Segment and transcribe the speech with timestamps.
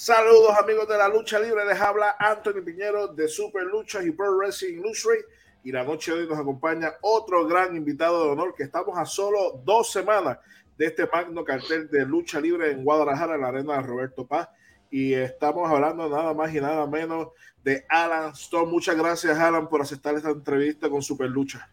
[0.00, 4.36] Saludos amigos de la lucha libre, les habla Anthony Piñero de Super Luchas y Pro
[4.36, 5.24] Wrestling Illustrated
[5.64, 9.04] y la noche de hoy nos acompaña otro gran invitado de honor que estamos a
[9.04, 10.38] solo dos semanas
[10.76, 14.48] de este magno cartel de lucha libre en Guadalajara, en la arena de Roberto Paz.
[14.88, 17.30] Y estamos hablando nada más y nada menos
[17.64, 18.70] de Alan Stone.
[18.70, 21.68] Muchas gracias Alan por aceptar esta entrevista con Super Lucha.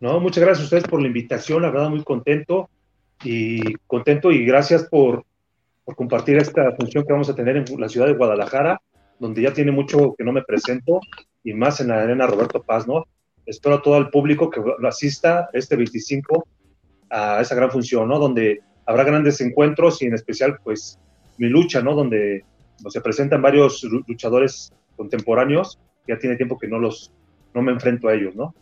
[0.00, 2.68] No, muchas gracias a ustedes por la invitación, la verdad muy contento.
[3.22, 5.24] Y contento y gracias por
[5.88, 8.78] por compartir esta función que vamos a tener en la ciudad de Guadalajara,
[9.18, 11.00] donde ya tiene mucho que no me presento,
[11.42, 13.06] y más en la arena Roberto Paz, ¿no?
[13.46, 16.46] Espero a todo el público que asista este 25
[17.08, 18.18] a esa gran función, ¿no?
[18.18, 20.98] Donde habrá grandes encuentros y en especial, pues,
[21.38, 21.94] mi lucha, ¿no?
[21.94, 22.44] Donde
[22.86, 27.14] se presentan varios luchadores contemporáneos, ya tiene tiempo que no los,
[27.54, 28.54] no me enfrento a ellos, ¿no?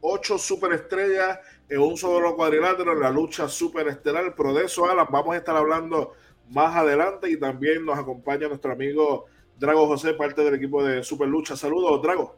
[0.00, 1.40] Ocho superestrellas
[1.72, 5.56] en un solo cuadrilátero en la lucha superestelar, pero de eso, Alan, vamos a estar
[5.56, 6.12] hablando
[6.50, 9.24] más adelante y también nos acompaña nuestro amigo
[9.58, 11.56] Drago José, parte del equipo de Super Lucha.
[11.56, 12.36] Saludos, Drago.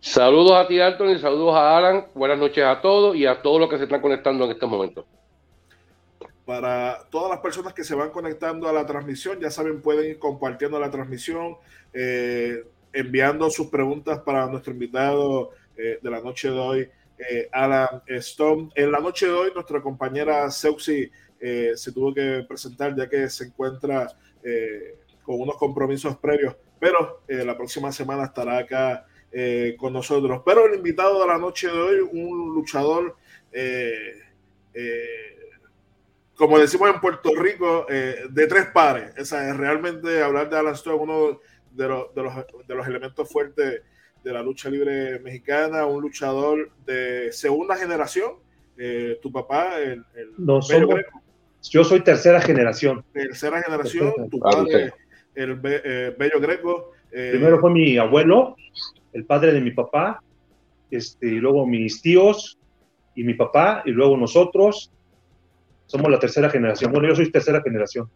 [0.00, 3.70] Saludos a ti, Anthony, saludos a Alan, buenas noches a todos y a todos los
[3.70, 5.06] que se están conectando en este momento.
[6.44, 10.18] Para todas las personas que se van conectando a la transmisión, ya saben, pueden ir
[10.18, 11.56] compartiendo la transmisión,
[11.92, 18.02] eh, enviando sus preguntas para nuestro invitado eh, de la noche de hoy, eh, Alan
[18.06, 18.70] Stone.
[18.74, 23.30] En la noche de hoy, nuestra compañera Seuxi eh, se tuvo que presentar ya que
[23.30, 24.06] se encuentra
[24.42, 29.06] eh, con unos compromisos previos, pero la próxima semana estará acá
[29.76, 30.42] con nosotros.
[30.44, 33.16] Pero el invitado de la noche de hoy, un luchador,
[36.36, 39.16] como decimos en Puerto Rico, de tres pares.
[39.16, 41.40] Es realmente hablar de Alan Stone, uno
[41.72, 42.34] de los, de los,
[42.68, 43.82] de los elementos fuertes
[44.26, 48.32] de la lucha libre mexicana, un luchador de segunda generación.
[49.22, 50.58] tu papá, el, el no,
[51.70, 53.04] yo soy tercera generación.
[53.12, 54.92] Tercera generación, tu padre,
[55.32, 56.90] el eh, Bello Greco.
[57.12, 58.56] Eh, Primero fue mi abuelo,
[59.12, 60.20] el padre de mi papá,
[60.90, 62.58] este, y luego mis tíos
[63.14, 64.90] y mi papá, y luego nosotros.
[65.86, 66.90] Somos la tercera generación.
[66.90, 68.10] Bueno, yo soy tercera generación.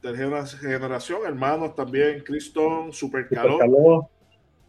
[0.00, 4.06] Tercera generación, hermanos también, Cristón, Super Calor.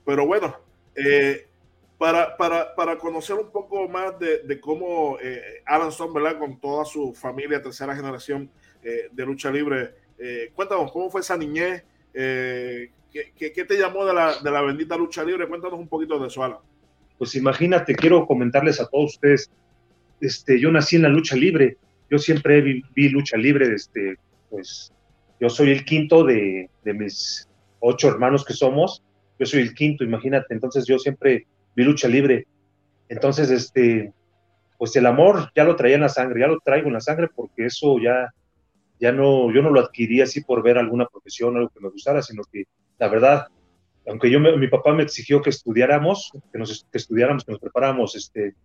[0.04, 0.67] Pero bueno,
[0.98, 1.48] eh,
[1.98, 6.38] para, para, para, conocer un poco más de, cómo eh, Alan Stone, ¿verdad?
[6.38, 8.50] Con toda su familia, tercera generación
[8.84, 11.84] eh, de lucha libre, eh, cuéntanos, ¿cómo fue esa niñez?
[12.14, 15.48] ¿qué, ¿qué, te llamó de la, de la bendita lucha libre?
[15.48, 16.60] Cuéntanos un poquito de eso, Alan.
[17.18, 19.52] Pues imagínate, quiero comentarles a todos ustedes,
[20.20, 21.78] este, yo nací en la lucha libre,
[22.10, 24.18] yo siempre vi, vi lucha libre, este,
[24.50, 24.92] pues
[25.40, 27.48] yo soy el quinto de, de mis
[27.80, 29.04] ocho hermanos que somos,
[29.40, 32.48] yo soy el quinto, imagínate, entonces yo siempre vi lucha libre.
[33.10, 34.14] Entonces, este,
[34.78, 37.30] pues el amor ya lo traía en la sangre, ya lo traigo en la sangre
[37.34, 38.34] porque eso ya,
[39.00, 42.22] ya no, yo no lo adquirí así por ver alguna profesión, algo que me gustara,
[42.22, 42.66] sino que
[42.98, 43.48] la verdad,
[44.08, 48.16] aunque yo, mi papá me exigió que estudiáramos, que nos que estudiáramos, que nos preparáramos,
[48.16, 48.56] este,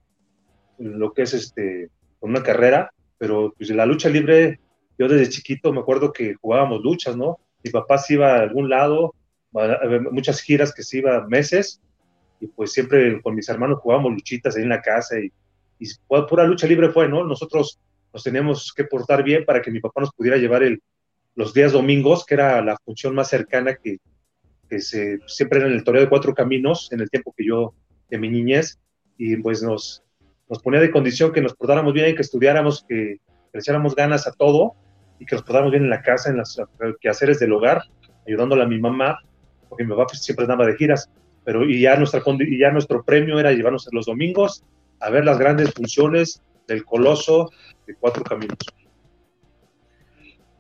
[0.79, 1.91] lo que es este,
[2.21, 4.61] una carrera, pero pues la lucha libre,
[4.99, 7.39] yo desde chiquito me acuerdo que jugábamos luchas, ¿no?
[7.63, 9.15] Mi papá se iba a algún lado,
[10.11, 11.81] muchas giras que se iba meses,
[12.41, 15.31] y pues siempre con mis hermanos jugábamos luchitas ahí en la casa y,
[15.79, 15.89] y
[16.29, 17.25] pura lucha libre fue, ¿no?
[17.25, 17.79] Nosotros
[18.13, 20.83] nos teníamos que portar bien para que mi papá nos pudiera llevar el,
[21.35, 23.99] los días domingos, que era la función más cercana que,
[24.69, 27.75] que se, siempre era en el toreo de cuatro caminos, en el tiempo que yo,
[28.11, 28.79] de mi niñez,
[29.17, 30.03] y pues nos,
[30.49, 33.21] nos ponía de condición que nos portáramos bien, que estudiáramos, que
[33.53, 34.75] le echáramos ganas a todo
[35.19, 36.59] y que nos portáramos bien en la casa, en los
[37.01, 37.83] quehaceres del hogar,
[38.27, 39.19] ayudándole a mi mamá,
[39.73, 41.09] porque mi papá pues, siempre andaba de giras
[41.45, 44.63] pero y ya, nuestra, y ya nuestro premio era llevarnos los domingos
[45.01, 47.51] a ver las grandes funciones del Coloso
[47.87, 48.59] de Cuatro Caminos.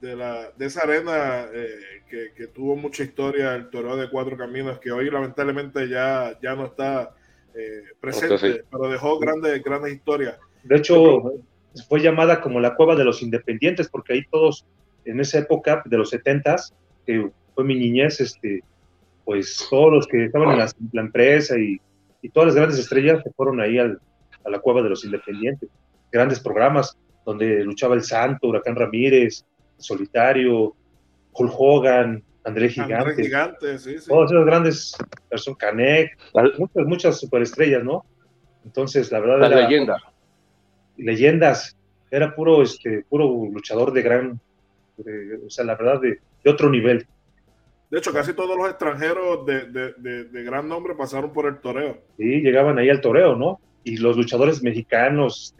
[0.00, 1.76] De, la, de esa arena eh,
[2.08, 6.56] que, que, tuvo mucha historia, el Toreo de Cuatro Caminos, que hoy lamentablemente ya, ya
[6.56, 7.14] no está
[7.54, 8.60] eh, presente, sí.
[8.70, 10.38] pero dejó grandes, grandes historias.
[10.62, 11.34] De hecho,
[11.86, 14.64] fue llamada como la Cueva de los Independientes, porque ahí todos,
[15.04, 16.74] en esa época de los setentas,
[17.04, 18.64] que fue mi niñez, este,
[19.24, 21.80] pues todos los que estaban en la, la empresa y,
[22.22, 24.00] y, todas las grandes estrellas se fueron ahí al,
[24.44, 25.68] a la cueva de los independientes.
[26.10, 29.44] Grandes programas donde luchaba el Santo, Huracán Ramírez,
[29.78, 30.74] Solitario,
[31.32, 32.94] Hulk Hogan, André Gigante.
[32.94, 34.08] André Gigante sí, sí.
[34.08, 34.96] Todos esos grandes,
[35.28, 36.18] Person Canek,
[36.58, 38.04] muchas, muchas superestrellas, ¿no?
[38.64, 39.38] Entonces, la verdad.
[39.40, 40.02] Las era, leyendas.
[40.96, 41.76] Leyendas.
[42.10, 44.40] Era puro, este, puro luchador de gran,
[44.98, 47.06] de, o sea, la verdad, de, de otro nivel.
[47.92, 51.58] De hecho, casi todos los extranjeros de, de, de, de, gran nombre pasaron por el
[51.58, 51.98] toreo.
[52.16, 53.60] Sí, llegaban ahí al toreo, ¿no?
[53.84, 55.54] Y los luchadores mexicanos,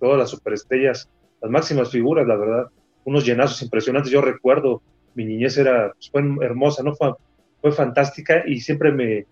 [0.00, 1.10] todas las superestrellas,
[1.42, 2.68] las máximas figuras, la verdad,
[3.04, 4.10] unos llenazos impresionantes.
[4.10, 4.80] Yo recuerdo
[5.14, 6.94] mi niñez era, pues, fue hermosa, ¿no?
[6.94, 7.12] Fue,
[7.60, 9.26] fue fantástica y siempre me,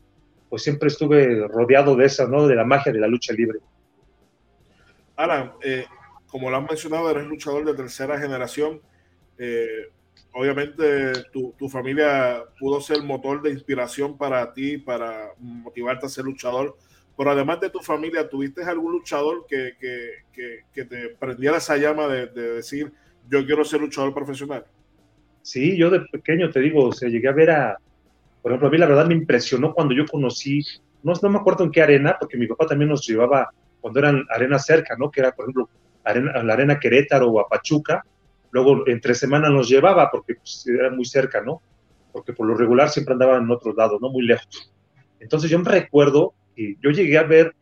[0.50, 2.46] pues siempre estuve rodeado de esa, ¿no?
[2.46, 3.60] De la magia de la lucha libre.
[5.16, 5.86] Alan, eh,
[6.26, 8.82] como lo has mencionado, eres luchador de tercera generación.
[9.38, 9.88] Eh,
[10.36, 16.24] obviamente tu, tu, familia pudo ser motor de inspiración para ti, para motivarte a ser
[16.24, 16.76] luchador.
[17.16, 21.78] Pero además de tu familia, ¿tuviste algún luchador que, que, que, que te prendiera esa
[21.78, 22.92] llama de, de, decir,
[23.28, 24.66] yo quiero ser luchador profesional?
[25.40, 27.78] Sí, yo de pequeño te digo, o sea, llegué a ver a,
[28.42, 30.60] por ejemplo, a mí la verdad me impresionó cuando yo conocí,
[31.02, 33.48] no, no me acuerdo en qué arena, porque mi papá también nos llevaba
[33.80, 35.10] cuando eran arenas cerca, ¿no?
[35.10, 35.70] Que era, por ejemplo,
[36.04, 38.04] arena, la arena Querétaro o a Pachuca,
[38.56, 41.61] luego entre semana nos llevaba porque pues, era muy cerca, ¿no?
[42.11, 44.08] Porque por lo regular siempre andaban en otros lados, ¿no?
[44.08, 44.73] Muy lejos.
[45.20, 47.55] Entonces yo me recuerdo que yo llegué a ver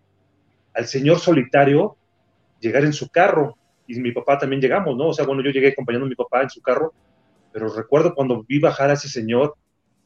[0.72, 1.96] al señor solitario
[2.60, 3.56] llegar en su carro
[3.88, 5.08] y mi papá también llegamos, ¿no?
[5.08, 6.94] O sea, bueno, yo llegué acompañando a mi papá en su carro,
[7.52, 9.56] pero recuerdo cuando vi bajar a ese señor,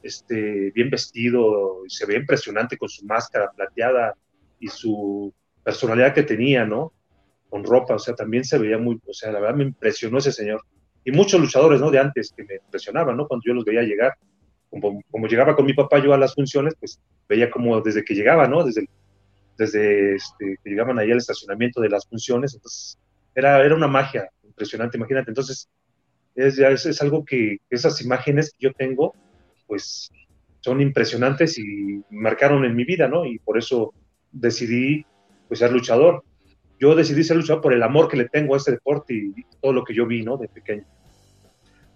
[0.03, 4.15] este, bien vestido, y se ve impresionante con su máscara plateada
[4.59, 5.33] y su
[5.63, 6.93] personalidad que tenía, ¿no?
[7.51, 10.33] Con ropa, o sea, también se veía muy, o sea, la verdad me impresionó ese
[10.33, 10.63] señor.
[11.09, 11.91] Y muchos luchadores, ¿no?
[11.91, 13.27] De antes que me impresionaban, ¿no?
[13.27, 14.13] Cuando yo los veía llegar,
[14.69, 18.15] como, como llegaba con mi papá yo a las funciones, pues veía como desde que
[18.15, 18.63] llegaba, ¿no?
[18.63, 18.87] Desde,
[19.57, 22.99] desde este, que llegaban ahí al estacionamiento de las funciones, entonces
[23.35, 25.31] era, era una magia impresionante, imagínate.
[25.31, 25.71] Entonces,
[26.35, 29.15] es, es, es algo que esas imágenes que yo tengo,
[29.67, 30.11] pues
[30.61, 33.25] son impresionantes y marcaron en mi vida, ¿no?
[33.25, 33.95] Y por eso
[34.31, 35.07] decidí
[35.49, 36.23] pues ser luchador.
[36.79, 39.73] Yo decidí ser luchador por el amor que le tengo a este deporte y todo
[39.73, 40.37] lo que yo vi, ¿no?
[40.37, 40.85] De pequeño.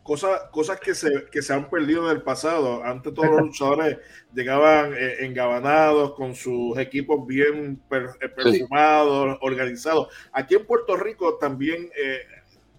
[0.03, 2.83] Cosas, cosas que, se, que se han perdido en el pasado.
[2.85, 3.99] Antes todos los luchadores
[4.35, 9.39] llegaban eh, engabanados con sus equipos bien per, eh, perfumados, sí.
[9.43, 10.09] organizados.
[10.33, 12.23] Aquí en Puerto Rico también eh,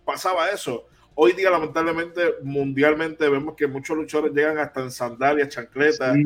[0.04, 0.88] pasaba eso.
[1.16, 6.26] Hoy día, lamentablemente, mundialmente vemos que muchos luchadores llegan hasta en sandalias, chancletas, sí.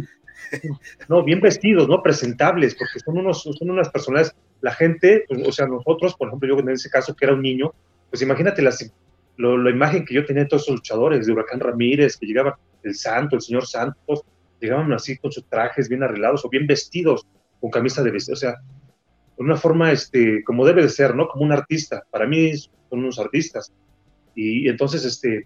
[1.08, 2.02] No, bien vestidos, ¿no?
[2.02, 6.50] Presentables, porque son, unos, son unas personas, la gente, pues, o sea, nosotros, por ejemplo,
[6.50, 7.74] yo en ese caso que era un niño,
[8.10, 8.92] pues imagínate las,
[9.38, 12.54] lo, la imagen que yo tenía de todos esos luchadores, de Huracán Ramírez, que llegaban,
[12.84, 14.24] el Santo, el señor Santos,
[14.60, 17.26] llegaban así con sus trajes bien arreglados o bien vestidos,
[17.60, 21.28] con camisa de vestido, o sea, de una forma, este, como debe de ser, ¿no?
[21.28, 22.04] Como un artista.
[22.10, 23.72] Para mí son unos artistas.
[24.34, 25.46] Y, y entonces, este,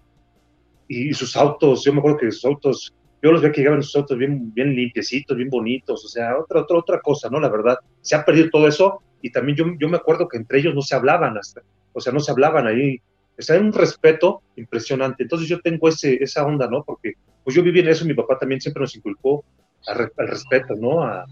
[0.88, 3.96] y sus autos, yo me acuerdo que sus autos yo los veía que llegaban sus
[3.96, 7.38] autos bien, bien limpiecitos, bien bonitos, o sea, otra, otra, otra cosa, ¿no?
[7.38, 10.58] La verdad, se ha perdido todo eso y también yo, yo me acuerdo que entre
[10.58, 13.00] ellos no se hablaban hasta, o sea, no se hablaban ahí,
[13.38, 16.82] o sea, hay un respeto impresionante, entonces yo tengo ese, esa onda, ¿no?
[16.82, 17.14] Porque
[17.44, 19.44] pues yo viví en eso, mi papá también siempre nos inculcó
[19.86, 21.02] al respeto, ¿no?
[21.02, 21.24] A,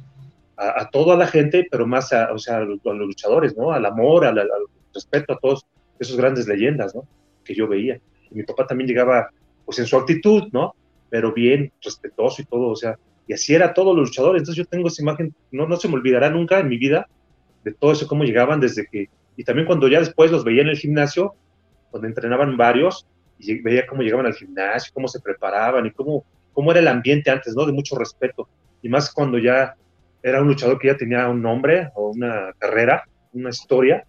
[0.56, 3.56] a, a, toda la gente, pero más a, o sea, a, los, a los luchadores,
[3.56, 3.72] ¿no?
[3.72, 4.48] Al amor, al, al,
[4.92, 5.66] respeto a todos
[5.98, 7.06] esos grandes leyendas, ¿no?
[7.44, 8.00] Que yo veía.
[8.31, 9.31] Y mi papá también llegaba,
[9.64, 10.75] pues en su actitud, ¿no?
[11.11, 12.97] Pero bien, respetuoso y todo, o sea,
[13.27, 15.95] y así era todos los luchadores, entonces yo tengo esa imagen, no, no se me
[15.95, 17.09] olvidará nunca en mi vida
[17.65, 20.69] de todo eso, cómo llegaban desde que, y también cuando ya después los veía en
[20.69, 21.35] el gimnasio,
[21.93, 23.07] donde entrenaban varios,
[23.39, 27.31] y veía cómo llegaban al gimnasio, cómo se preparaban y cómo, cómo era el ambiente
[27.31, 27.67] antes, ¿no?
[27.67, 28.49] De mucho respeto,
[28.83, 29.75] y más cuando ya
[30.23, 34.05] era un luchador que ya tenía un nombre o una carrera, una historia,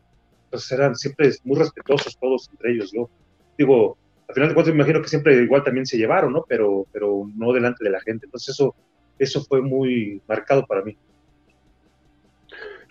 [0.45, 3.09] entonces eran siempre muy respetuosos todos entre ellos, yo
[3.57, 3.98] digo,
[4.31, 6.45] al final de cuentas me imagino que siempre igual también se llevaron, ¿no?
[6.47, 8.25] Pero, pero no delante de la gente.
[8.25, 8.73] Entonces eso,
[9.19, 10.97] eso fue muy marcado para mí.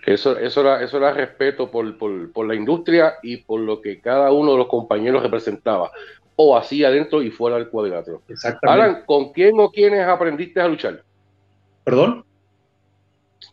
[0.04, 4.00] Eso, eso, era, eso era respeto por, por, por, la industria y por lo que
[4.00, 5.90] cada uno de los compañeros representaba,
[6.36, 8.22] o hacía dentro y fuera del cuadrilátero.
[8.28, 8.82] Exactamente.
[8.82, 11.02] Alan, ¿con quién o quiénes aprendiste a luchar?
[11.84, 12.24] ¿Perdón?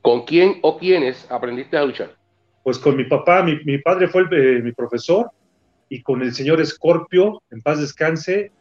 [0.01, 2.15] ¿Con quién o quiénes aprendiste a luchar?
[2.63, 5.32] Pues con mi papá, mi, mi padre fue el, eh, mi profesor,
[5.89, 8.51] y con el señor Escorpio, en paz descanse,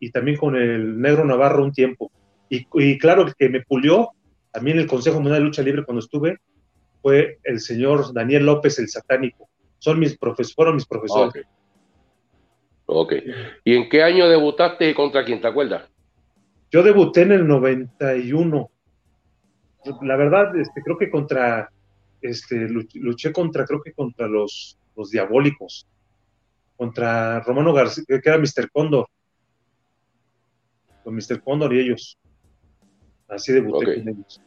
[0.00, 2.10] y también con el negro Navarro un tiempo.
[2.48, 4.10] Y, y claro que me pulió,
[4.50, 6.38] también el Consejo Mundial de Lucha Libre cuando estuve,
[7.00, 9.48] fue el señor Daniel López el Satánico.
[9.78, 11.44] Son mis profesores, fueron mis profesores.
[12.86, 13.18] Okay.
[13.20, 13.36] ok.
[13.64, 15.88] ¿Y en qué año debutaste y contra quién, te acuerdas?
[16.70, 18.70] Yo debuté en el 91.
[20.02, 21.70] La verdad, este, creo que contra,
[22.20, 25.88] este, luché contra, creo que contra los, los diabólicos
[26.82, 28.68] contra Romano García, que era Mr.
[28.72, 29.06] Cóndor.
[31.04, 31.40] Con Mr.
[31.40, 32.18] Cóndor y ellos.
[33.28, 33.98] Así debuté okay.
[34.00, 34.42] con ellos.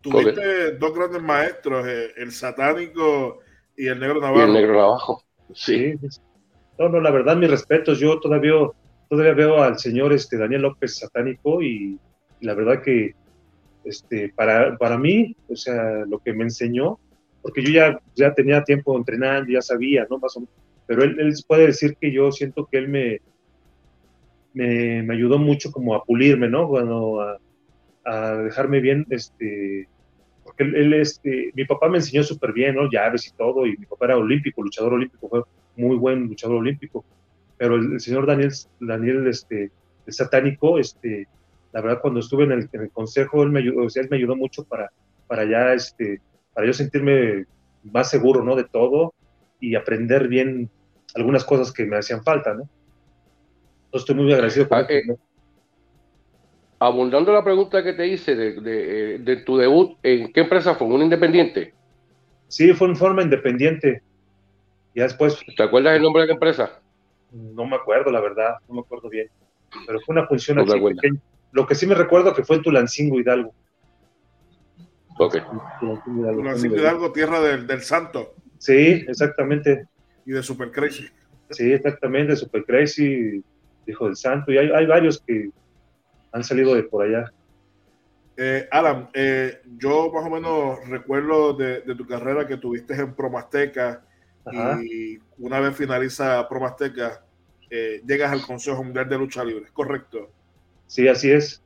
[0.00, 0.78] Tuviste okay.
[0.78, 3.40] dos grandes maestros, eh, el satánico
[3.76, 4.40] y el negro Navarro.
[4.40, 5.98] Y el negro Navajo, sí.
[6.08, 6.20] sí.
[6.78, 8.00] No, no, la verdad, mis respetos.
[8.00, 8.54] Yo todavía,
[9.10, 12.00] todavía veo al señor este, Daniel López satánico y,
[12.40, 13.14] y la verdad que
[13.84, 16.98] este, para, para mí, o sea, lo que me enseñó,
[17.42, 20.18] porque yo ya, ya tenía tiempo entrenando, ya sabía, ¿no?
[20.18, 23.20] Más o menos pero él, él, puede decir que yo siento que él me,
[24.54, 26.66] me, me, ayudó mucho como a pulirme, ¿no?
[26.66, 27.20] Bueno,
[28.04, 29.88] a, dejarme bien, este,
[30.44, 32.90] porque él, este, mi papá me enseñó súper bien, ¿no?
[32.90, 35.42] Llaves y todo, y mi papá era olímpico, luchador olímpico, fue
[35.76, 37.04] muy buen luchador olímpico,
[37.56, 39.70] pero el, señor Daniel, Daniel, este,
[40.06, 41.28] el satánico, este,
[41.72, 44.08] la verdad cuando estuve en el, en el consejo, él me ayudó, o sea, él
[44.10, 44.90] me ayudó mucho para,
[45.28, 46.20] para ya, este,
[46.52, 47.46] para yo sentirme
[47.84, 48.56] más seguro, ¿no?
[48.56, 49.14] De todo
[49.62, 50.68] y aprender bien
[51.14, 52.68] algunas cosas que me hacían falta, ¿no?
[53.84, 55.02] Entonces estoy muy agradecido por ah, eh,
[56.78, 60.88] Abundando la pregunta que te hice de, de, tu debut, ¿en qué empresa fue?
[60.88, 61.74] ¿Un independiente?
[62.48, 64.02] Sí, fue en forma independiente.
[64.94, 65.38] Ya después.
[65.56, 66.80] ¿Te acuerdas el nombre de la empresa?
[67.30, 69.28] No me acuerdo, la verdad, no me acuerdo bien.
[69.86, 71.20] Pero fue una función así pequeña.
[71.52, 73.54] Lo que sí me recuerdo que fue en Tulancingo Hidalgo.
[75.18, 75.36] Ok.
[75.78, 78.34] Tulancingo Hidalgo, tierra del, del santo.
[78.62, 79.88] Sí, exactamente.
[80.24, 81.08] Y de Super Crazy.
[81.50, 83.42] Sí, exactamente, Super Crazy,
[83.88, 84.52] hijo del santo.
[84.52, 85.50] Y hay, hay varios que
[86.30, 87.32] han salido de por allá.
[88.36, 94.04] Eh, Alan, eh, yo más o menos recuerdo de, tu carrera que tuviste en Promasteca
[94.80, 97.24] y una vez finaliza Promasteca,
[97.68, 100.30] eh, llegas al Consejo Mundial de Lucha Libre, ¿correcto?
[100.86, 101.64] Sí, así es.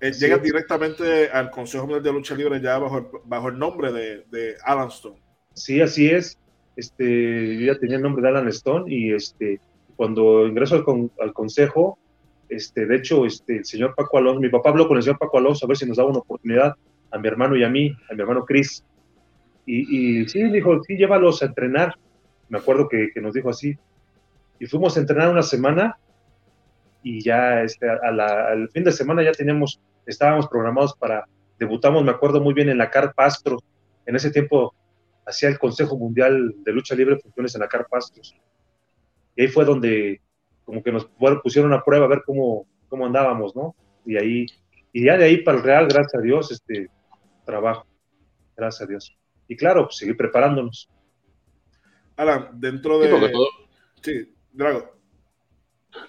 [0.00, 3.90] Eh, llegas directamente al Consejo Mundial de Lucha Libre ya bajo el, bajo el nombre
[3.90, 5.25] de, de Alan Stone.
[5.56, 6.38] Sí, así es.
[6.76, 9.58] Este, yo ya tenía el nombre de Alan Stone y este,
[9.96, 11.98] cuando ingreso al, al Consejo,
[12.50, 15.38] este, de hecho, este, el señor Paco Alonso, mi papá habló con el señor Paco
[15.38, 16.74] Alonso a ver si nos daba una oportunidad
[17.10, 18.84] a mi hermano y a mí, a mi hermano Chris.
[19.64, 21.94] Y, y sí, dijo, sí, llévalos a entrenar.
[22.50, 23.76] Me acuerdo que, que, nos dijo así.
[24.60, 25.98] Y fuimos a entrenar una semana
[27.02, 31.24] y ya este, a la, al fin de semana ya teníamos, estábamos programados para,
[31.58, 33.58] debutamos, me acuerdo muy bien, en la Car Pastro.
[34.04, 34.74] En ese tiempo
[35.26, 38.34] hacía el Consejo Mundial de Lucha Libre funciones en la Car Pastros.
[39.34, 40.20] Y ahí fue donde
[40.64, 41.06] como que nos
[41.42, 43.74] pusieron a prueba a ver cómo, cómo andábamos, ¿no?
[44.04, 44.46] Y ahí,
[44.92, 46.90] y ya de ahí para el Real, gracias a Dios, este
[47.44, 47.86] trabajo,
[48.56, 49.16] gracias a Dios.
[49.46, 50.88] Y claro, pues, seguir preparándonos.
[52.16, 53.32] Alan, dentro de...
[54.02, 54.96] Sí, Drago.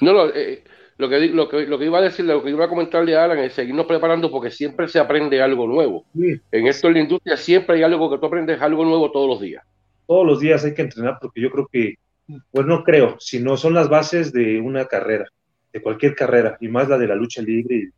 [0.02, 0.64] No, no, eh,
[0.98, 3.26] lo, que, lo, que, lo que iba a decir, lo que iba a comentarle a
[3.26, 6.06] Alan es seguirnos preparando porque siempre se aprende algo nuevo.
[6.16, 9.40] En esto en la industria siempre hay algo que tú aprendes algo nuevo todos los
[9.40, 9.64] días.
[10.08, 11.96] Todos los días hay que entrenar porque yo creo que
[12.52, 15.26] pues no creo, sino son las bases de una carrera,
[15.72, 17.92] de cualquier carrera, y más la de la lucha libre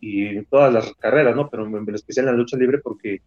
[0.00, 1.48] y, todas las carreras, ¿no?
[1.48, 3.20] Pero en especial en la lucha libre porque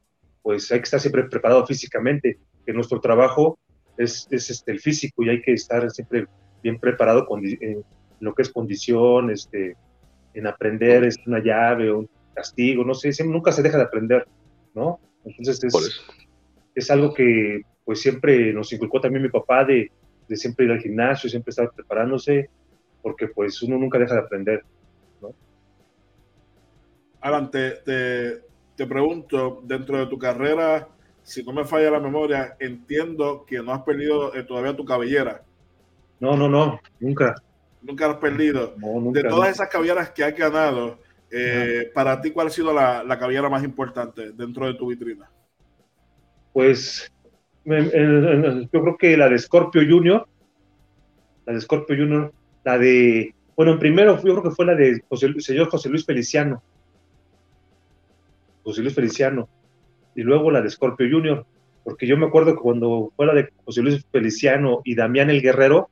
[0.43, 3.57] pues hay que estar siempre preparado físicamente, que nuestro trabajo
[3.97, 6.27] es, es este, el físico y hay que estar siempre
[6.61, 7.41] bien preparado con,
[8.19, 9.75] en lo que es condición, este,
[10.33, 14.27] en aprender es una llave, un castigo, no sé, nunca se deja de aprender,
[14.73, 14.99] ¿no?
[15.25, 16.01] Entonces es,
[16.75, 19.91] es algo que pues siempre nos inculcó también mi papá de
[20.27, 22.49] de siempre ir al gimnasio, siempre estar preparándose,
[23.01, 24.63] porque pues uno nunca deja de aprender,
[25.21, 25.33] ¿no?
[27.21, 27.81] Alan, te,
[28.87, 30.89] pregunto, dentro de tu carrera,
[31.23, 35.43] si no me falla la memoria, entiendo que no has perdido eh, todavía tu cabellera.
[36.19, 37.35] No, no, no, nunca.
[37.81, 38.75] Nunca has perdido.
[39.11, 43.19] de todas esas cabelleras que has ganado, eh, para ti, ¿cuál ha sido la, la
[43.19, 45.29] cabellera más importante dentro de tu vitrina?
[46.53, 47.11] Pues
[47.67, 50.27] yo creo que la de Scorpio Junior,
[51.45, 55.33] la de Scorpio Junior, la de, bueno, primero yo creo que fue la de José,
[55.39, 56.63] señor José Luis Feliciano,
[58.63, 59.49] José Luis Feliciano,
[60.15, 61.45] y luego la de Scorpio Junior,
[61.83, 65.41] porque yo me acuerdo que cuando fue la de José Luis Feliciano y Damián el
[65.41, 65.89] Guerrero,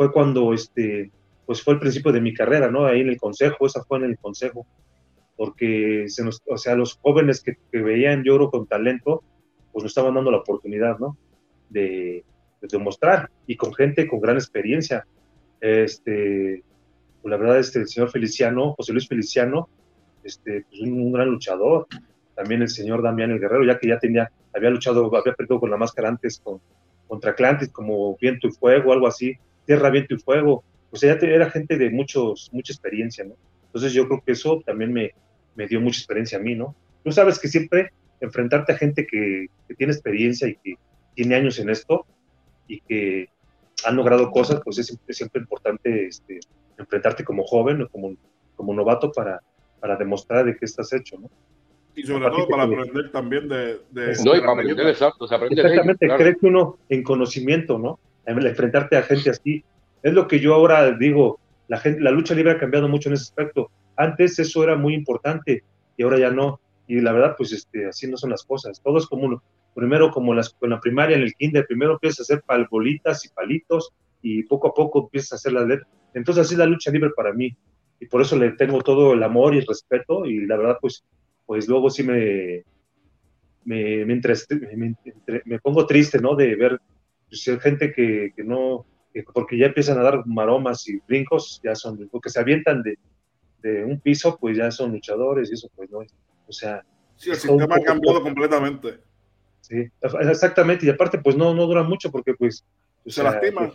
[0.00, 1.10] fue cuando, este,
[1.44, 2.86] pues fue el principio de mi carrera, ¿no?
[2.86, 4.66] Ahí en el consejo, esa fue en el consejo,
[5.36, 9.22] porque se nos, o sea, los jóvenes que, que veían yo con talento,
[9.70, 11.18] pues nos estaban dando la oportunidad, ¿no?
[11.68, 12.24] De,
[12.62, 15.04] demostrar y con gente con gran experiencia.
[15.60, 16.64] Este,
[17.20, 19.68] pues la verdad, este, el señor Feliciano, José Luis Feliciano,
[20.24, 21.88] este, pues un, gran luchador.
[22.34, 25.70] También el señor Damián el Guerrero, ya que ya tenía, había luchado, había perdido con
[25.70, 26.58] la máscara antes con,
[27.06, 29.36] contra Atlantis, como Viento y Fuego, algo así,
[29.70, 30.64] Tierra, Viento y Fuego.
[30.90, 33.36] O sea, ya era gente de muchos, mucha experiencia, ¿no?
[33.66, 35.12] Entonces yo creo que eso también me,
[35.54, 36.74] me dio mucha experiencia a mí, ¿no?
[37.04, 39.46] Tú sabes que siempre enfrentarte a gente que,
[39.78, 40.74] tiene experiencia y que
[41.14, 42.04] tiene años en esto
[42.66, 43.28] y que
[43.84, 46.40] han logrado cosas, pues es siempre, importante este,
[46.76, 48.16] enfrentarte como joven o como,
[48.56, 49.40] como novato para,
[49.78, 51.30] para demostrar de qué estás hecho, ¿no?
[51.94, 53.78] Y sobre todo para aprender también de...
[54.24, 58.00] no, y para aprender, exacto, se aprende Exactamente, crece uno en conocimiento, ¿no?
[58.26, 59.64] Enfrentarte a gente así.
[60.02, 63.14] Es lo que yo ahora digo, la, gente, la lucha libre ha cambiado mucho en
[63.14, 63.70] ese aspecto.
[63.96, 65.62] Antes eso era muy importante
[65.96, 68.82] y ahora ya no y la verdad, pues este, así no son las cosas.
[68.82, 69.40] Todo es como,
[69.76, 73.28] primero como las, con la primaria, en el kinder, primero empiezas a hacer palbolitas y
[73.28, 75.86] palitos, y poco a poco empiezas a hacer la letra.
[76.14, 77.56] Entonces así es la lucha libre para mí
[78.00, 81.04] y por eso le tengo todo el amor y el respeto y la verdad pues,
[81.46, 82.64] pues luego sí me,
[83.64, 84.20] me, me,
[85.44, 86.34] me, pongo triste, ¿no?
[86.34, 86.80] De ver
[87.30, 88.84] pues, gente que, que no,
[89.32, 92.98] porque ya empiezan a dar maromas y brincos, ya son, porque se avientan de,
[93.62, 96.84] de un piso, pues ya son luchadores y eso pues no, o sea...
[97.16, 99.00] Sí, el sistema ha cambiado completamente.
[99.60, 102.64] Sí, exactamente, y aparte pues no, no dura mucho porque pues...
[103.06, 103.70] se lastima.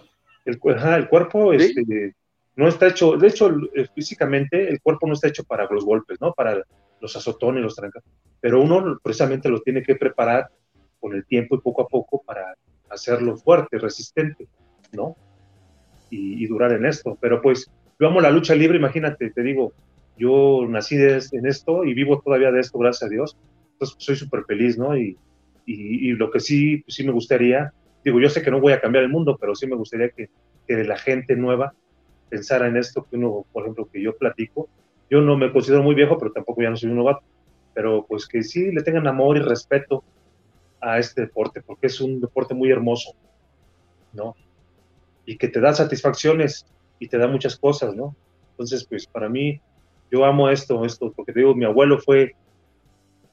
[0.46, 2.14] El, el cuerpo este,
[2.56, 3.52] no está hecho, de hecho
[3.94, 6.34] físicamente el cuerpo no está hecho para los golpes, ¿no?
[6.34, 6.64] Para
[7.00, 8.04] los azotones, los trancas,
[8.40, 10.50] pero uno precisamente lo tiene que preparar
[11.00, 12.56] con el tiempo y poco a poco para
[12.90, 14.48] hacerlo fuerte, resistente,
[14.92, 15.16] ¿no?
[16.10, 17.18] Y, durar en esto.
[17.20, 19.74] Pero pues yo amo la lucha libre, imagínate, te digo,
[20.18, 23.38] yo nací en esto y vivo todavía de esto, gracias a Dios.
[23.74, 24.96] Entonces soy súper feliz, ¿no?
[24.98, 25.18] Y,
[25.66, 27.74] y, lo que sí, sí me gustaría,
[28.04, 30.30] digo, yo sé que no voy a cambiar el mundo, pero sí me gustaría que,
[30.68, 31.74] que la gente nueva
[32.30, 34.70] pensara en esto que uno, por ejemplo, que yo platico.
[35.10, 37.24] Yo no me considero muy viejo, pero tampoco ya no soy un novato.
[37.74, 40.04] Pero pues que sí le tengan amor y respeto
[40.82, 43.12] a este deporte, porque es un deporte muy hermoso,
[44.14, 44.36] ¿no?
[45.26, 46.66] Y que te da satisfacciones
[47.00, 48.16] y te da muchas cosas, ¿no?
[48.52, 49.60] Entonces, pues para mí,
[50.12, 52.36] yo amo esto, esto, porque te digo, mi abuelo fue,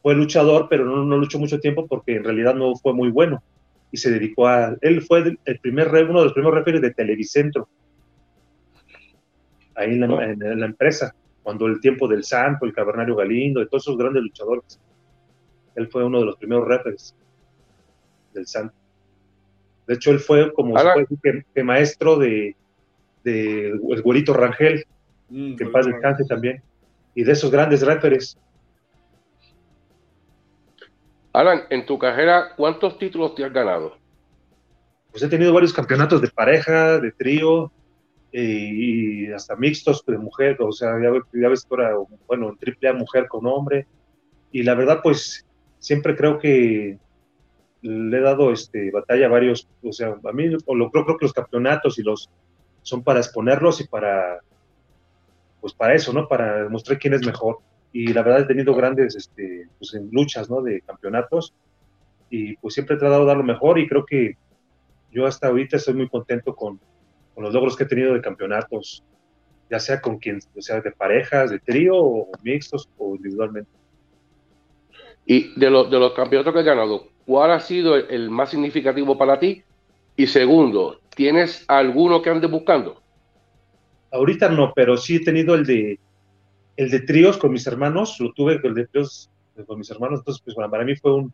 [0.03, 3.43] fue luchador, pero no, no luchó mucho tiempo porque en realidad no fue muy bueno.
[3.91, 7.69] Y se dedicó a, él fue el primer, uno de los primeros referees de Televicentro,
[9.75, 13.99] ahí en la, empresa, cuando el tiempo del Santo, el Cabernario Galindo, de todos esos
[13.99, 14.81] grandes luchadores.
[15.75, 17.15] Él fue uno de los primeros referees
[18.33, 18.75] del Santo.
[19.87, 20.75] De hecho, él fue como
[21.55, 22.57] que, maestro de,
[23.25, 24.85] de, el güerito Rangel,
[25.29, 26.63] mm, que en paz descanse también,
[27.15, 28.39] y de esos grandes referees.
[31.33, 33.97] Alan, en tu carrera, ¿cuántos títulos te has ganado?
[35.11, 37.73] Pues he tenido varios campeonatos de pareja, de trío,
[38.33, 41.97] y hasta mixtos de mujer, o sea, ya, ves que ahora,
[42.27, 43.87] bueno, en triple A mujer con hombre,
[44.51, 45.47] y la verdad, pues,
[45.79, 46.99] siempre creo que
[47.83, 51.19] le he dado este, batalla a varios, o sea, a mí o lo, creo, creo
[51.19, 52.31] que los campeonatos y los
[52.83, 54.41] son para exponerlos y para,
[55.61, 56.27] pues para eso, ¿no?
[56.27, 57.59] Para demostrar quién es mejor.
[57.93, 60.63] Y la verdad he tenido grandes, este, pues luchas, ¿no?
[60.63, 61.53] De campeonatos
[62.33, 64.37] y pues siempre he tratado de dar lo mejor y creo que
[65.13, 66.81] yo hasta ahorita estoy muy contento con,
[67.35, 69.05] con los logros que he tenido de campeonatos,
[69.71, 73.71] ya sea con quien, o sea, de parejas, de trío, o mixtos, o individualmente.
[75.27, 79.17] Y de, los de los campeonatos que has ganado, ¿cuál ha sido el, más significativo
[79.17, 79.63] para ti?
[80.17, 83.01] Y segundo, ¿tienes alguno que andes buscando?
[84.11, 85.99] Ahorita no, pero sí he tenido el de
[86.77, 89.31] el de tríos con mis hermanos, lo tuve el de tríos
[89.67, 91.33] con mis hermanos, entonces pues para mí fue un,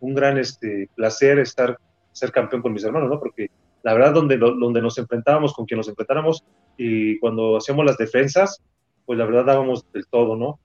[0.00, 1.78] un gran este, placer estar
[2.12, 3.18] ser campeón con mis hermanos, ¿no?
[3.18, 3.48] Porque
[3.82, 6.42] la verdad, donde, donde nos enfrentábamos, con quien nos enfrentáramos,
[6.78, 8.62] y cuando hacíamos las defensas,
[9.04, 10.58] pues la verdad dábamos del todo, ¿no?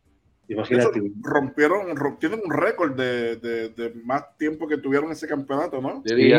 [0.49, 0.99] Imagínate.
[1.21, 6.01] rompieron, rompieron un récord de, de, más tiempo que tuvieron ese campeonato, ¿no?
[6.05, 6.31] Sí,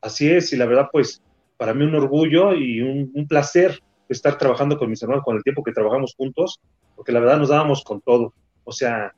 [0.00, 1.20] así es, y la verdad, pues,
[1.56, 5.42] para mí un orgullo y un, un, placer estar trabajando con mis hermanos con el
[5.42, 6.60] tiempo que trabajamos juntos,
[6.94, 8.32] porque la verdad nos dábamos con todo.
[8.62, 9.12] O sea,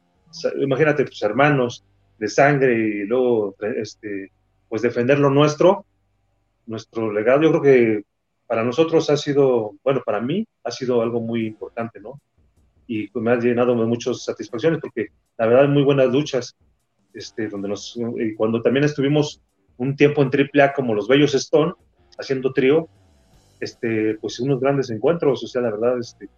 [0.58, 1.84] imagínate tus hermanos
[2.18, 4.30] de sangre y luego, este,
[4.68, 5.84] pues defender lo nuestro,
[6.66, 8.04] nuestro legado, yo creo que
[8.46, 12.20] para nosotros ha sido, bueno, para mí ha sido algo muy importante, ¿no?
[12.86, 16.56] Y me ha llenado de muchas satisfacciones porque la verdad muy buenas luchas,
[17.12, 19.40] este, donde nos, y cuando también estuvimos
[19.76, 21.72] un tiempo en AAA como los Bellos Stone,
[22.18, 22.88] haciendo trío,
[23.60, 26.28] este, pues unos grandes encuentros, o sea, la verdad, este,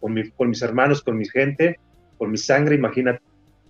[0.00, 1.78] con, mi, con mis hermanos, con mi gente,
[2.16, 3.22] con mi sangre, imagínate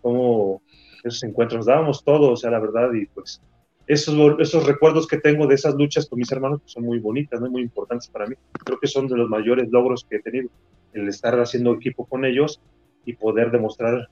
[0.03, 0.63] cómo
[1.03, 3.41] esos encuentros dábamos todo, o sea, la verdad, y pues
[3.87, 7.41] esos, esos recuerdos que tengo de esas luchas con mis hermanos pues, son muy bonitas,
[7.41, 8.35] muy importantes para mí.
[8.65, 10.51] Creo que son de los mayores logros que he tenido,
[10.93, 12.61] el estar haciendo equipo con ellos
[13.05, 14.09] y poder demostrar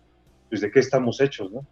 [0.48, 1.66] pues, de qué estamos hechos, ¿no?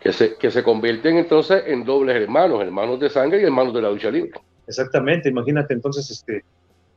[0.00, 3.82] Que se, que se convierten entonces en dobles hermanos, hermanos de sangre y hermanos de
[3.82, 4.30] la lucha libre.
[4.66, 6.44] Exactamente, imagínate entonces este,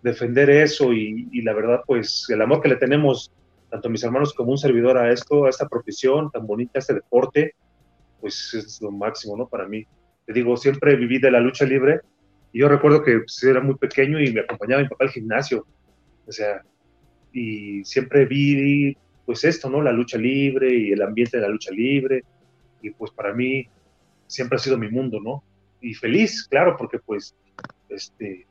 [0.01, 3.31] defender eso y, y la verdad, pues el amor que le tenemos,
[3.69, 6.93] tanto mis hermanos como un servidor a esto, a esta profesión tan bonita, a este
[6.95, 7.55] deporte,
[8.21, 9.47] pues es lo máximo, ¿no?
[9.47, 9.85] Para mí.
[10.25, 12.01] Te digo, siempre viví de la lucha libre
[12.51, 15.65] y yo recuerdo que pues, era muy pequeño y me acompañaba mi papá al gimnasio.
[16.29, 16.61] O sea,
[17.33, 19.81] y siempre vi, pues esto, ¿no?
[19.81, 22.23] La lucha libre y el ambiente de la lucha libre.
[22.81, 23.67] Y pues para mí
[24.27, 25.43] siempre ha sido mi mundo, ¿no?
[25.81, 27.35] Y feliz, claro, porque pues,
[27.89, 28.45] este,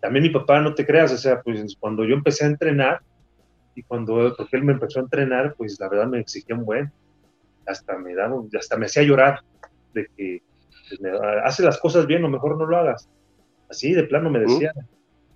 [0.00, 3.02] también mi papá, no te creas, o sea, pues cuando yo empecé a entrenar
[3.74, 6.92] y cuando, porque él me empezó a entrenar, pues la verdad me exigía un buen
[7.68, 9.40] hasta me daba, hasta me hacía llorar
[9.92, 10.42] de que
[10.88, 11.12] pues,
[11.44, 13.08] hace las cosas bien, o mejor no lo hagas.
[13.68, 14.72] Así, de plano me decía.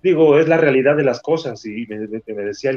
[0.03, 2.71] Digo, es la realidad de las cosas y me, decía,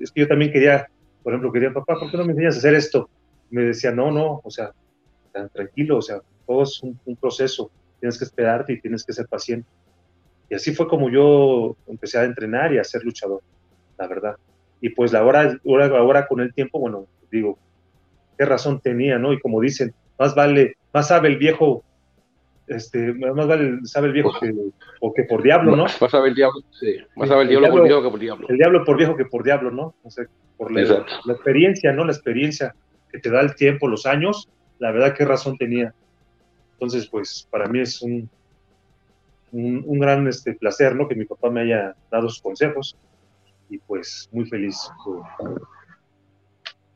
[0.00, 0.88] es que yo también quería,
[1.22, 3.10] por ejemplo, quería, papá, ¿por qué no me enseñas a hacer esto?
[3.50, 4.72] Me decía, no, no, o sea,
[5.52, 9.68] tranquilo, o sea, todo es un, proceso, tienes que esperarte y tienes que ser paciente.
[10.48, 13.42] Y así fue como yo empecé a entrenar y a ser luchador,
[13.98, 14.36] la verdad.
[14.80, 17.58] Y pues la hora, ahora, ahora con el tiempo, bueno, digo,
[18.38, 19.34] qué razón tenía, ¿no?
[19.34, 21.84] Y como dicen, más vale, más sabe el viejo,
[22.68, 24.54] este, más vale sabe el viejo que,
[25.00, 25.84] o que por diablo, ¿no?
[25.84, 28.46] Más sabe el diablo, sí, más sabe el, diablo, por viejo que por diablo.
[28.48, 29.94] El diablo por viejo que por diablo, ¿no?
[30.02, 30.26] O sea,
[30.56, 32.04] por la, la, experiencia, ¿no?
[32.04, 32.74] La experiencia
[33.10, 35.94] que te da el tiempo, los años, la verdad, qué razón tenía.
[36.74, 38.28] Entonces, pues para mí es un,
[39.52, 41.08] un, gran este, placer, ¿no?
[41.08, 42.96] Que mi papá me haya dado sus consejos
[43.70, 44.90] y pues muy feliz.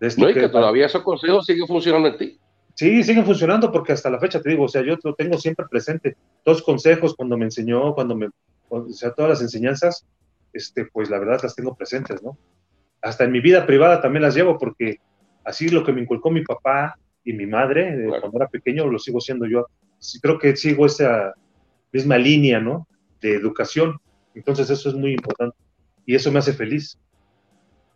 [0.01, 2.39] De esto no, y que, todavía esos consejos siguen funcionando en ti.
[2.75, 5.67] Sí, siguen funcionando porque hasta la fecha te digo, o sea, yo lo tengo siempre
[5.69, 6.17] presente.
[6.45, 8.29] Dos consejos cuando me enseñó, cuando me,
[8.69, 10.07] o sea, todas las enseñanzas,
[10.53, 12.39] este, pues la verdad las tengo presentes, ¿no?
[13.03, 15.01] Hasta en mi vida privada también las llevo porque
[15.45, 18.99] así lo que me inculcó mi papá, y mi madre, eh, cuando era pequeño, lo
[18.99, 19.67] sigo siendo yo.
[20.21, 21.35] creo que sigo esa
[21.93, 22.89] misma línea, ¿no?
[23.21, 23.99] De educación.
[24.35, 25.57] Entonces eso es muy importante.
[26.05, 26.99] Y eso me hace feliz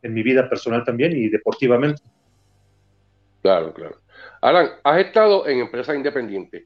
[0.02, 2.02] en mi vida personal también y deportivamente.
[3.42, 3.98] Claro, claro.
[4.40, 6.64] Alan, has estado en empresas independientes,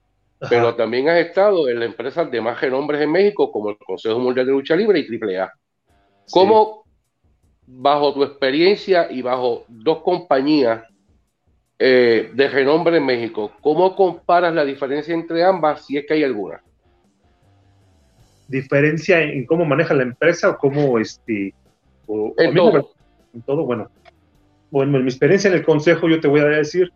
[0.49, 4.18] pero también has estado en las empresas de más renombres en México, como el Consejo
[4.18, 5.53] Mundial de Lucha Libre y AAA.
[6.31, 6.85] ¿Cómo,
[7.66, 10.83] bajo tu experiencia y bajo dos compañías
[11.83, 13.53] eh, de renombre en México.
[13.62, 16.62] ¿Cómo comparas la diferencia entre ambas, si es que hay alguna?
[18.49, 21.55] ¿Diferencia en cómo maneja la empresa o cómo este...
[22.37, 22.90] en, todo.
[23.33, 23.88] en todo, bueno.
[24.70, 26.92] Bueno, en mi experiencia en el consejo yo te voy a decir,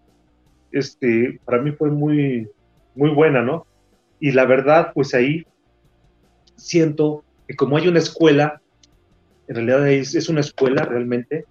[0.75, 2.49] este, para mí fue muy,
[2.95, 3.67] muy buena, ¿no?
[4.21, 5.47] Y la verdad, pues ahí
[6.57, 8.61] siento que como hay una escuela,
[9.49, 11.45] en realidad es una escuela realmente,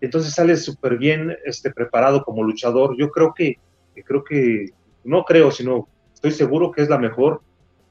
[0.00, 2.96] entonces sales súper bien este, preparado como luchador.
[2.98, 3.58] Yo creo que,
[4.04, 4.70] creo que,
[5.04, 7.42] no creo, sino estoy seguro que es la mejor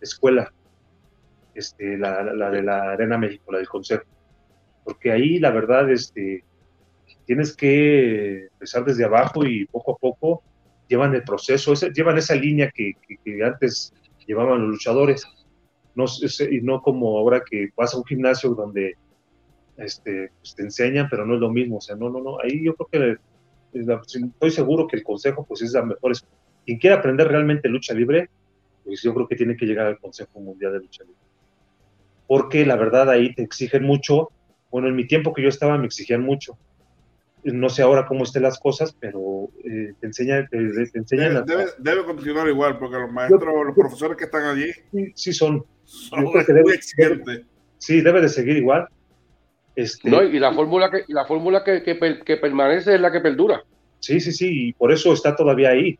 [0.01, 0.51] escuela,
[1.53, 4.03] este, la, de la Arena México, la del Consejo.
[4.83, 6.43] Porque ahí, la verdad, este,
[7.25, 10.43] tienes que empezar desde abajo y poco a poco
[10.87, 12.93] llevan el proceso, llevan esa línea que,
[13.43, 13.93] antes
[14.25, 15.25] llevaban los luchadores,
[15.95, 16.05] no,
[16.51, 18.95] y no como ahora que vas a un gimnasio donde
[19.77, 21.77] este, pues te enseñan, pero no es lo mismo.
[21.77, 22.37] O sea, no, no, no.
[22.41, 23.17] Ahí yo creo
[23.73, 26.13] que estoy seguro que el consejo, pues es la mejor.
[26.65, 28.29] Quien quiera aprender realmente lucha libre,
[28.83, 31.19] pues yo creo que tiene que llegar al Consejo Mundial de Lucha Libre.
[32.27, 34.29] Porque la verdad ahí te exigen mucho.
[34.71, 36.57] Bueno, en mi tiempo que yo estaba me exigían mucho.
[37.45, 40.47] No sé ahora cómo estén las cosas, pero eh, te enseñan.
[40.49, 40.57] Te,
[40.93, 41.45] enseñan
[41.77, 44.71] debe, continuar igual, porque los maestros, los profesores que están allí.
[45.13, 45.63] Sí, son.
[45.83, 47.41] son muy exigentes.
[47.77, 48.87] sí, debe de seguir igual
[49.75, 53.63] este, no, y la fórmula que la fórmula que, que, permanece es la que perdura.
[53.99, 55.99] Sí, sí, sí, y por eso está todavía ahí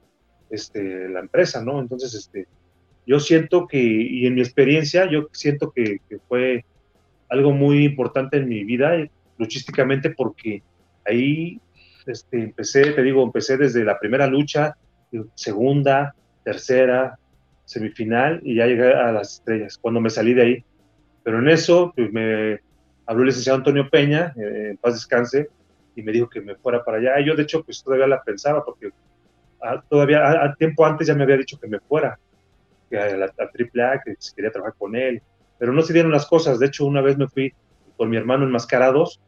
[0.49, 1.81] este, la empresa, ¿no?
[1.81, 2.47] Entonces, este,
[3.05, 6.63] yo siento que, y en mi experiencia, yo siento que, fue
[7.29, 10.61] algo muy importante en mi vida, eh, luchísticamente, porque
[11.05, 11.59] ahí
[12.05, 14.77] este, empecé, te digo, empecé desde la primera lucha,
[15.33, 16.13] segunda,
[16.43, 17.17] tercera,
[17.65, 20.65] semifinal, y ya llegué a las estrellas, cuando me salí de ahí.
[21.23, 22.59] Pero en eso, pues me
[23.05, 25.49] habló el licenciado Antonio Peña, eh, en paz descanse,
[25.95, 27.19] y me dijo que me fuera para allá.
[27.19, 28.91] Y yo, de hecho, pues todavía la pensaba, porque
[29.89, 32.19] todavía, a, tiempo antes ya me había dicho que me fuera,
[32.89, 35.21] que a la AAA, que quería trabajar con él,
[35.57, 36.59] pero no se dieron las cosas.
[36.59, 37.53] De hecho, una vez me fui
[37.97, 39.21] con mi hermano enmascarados,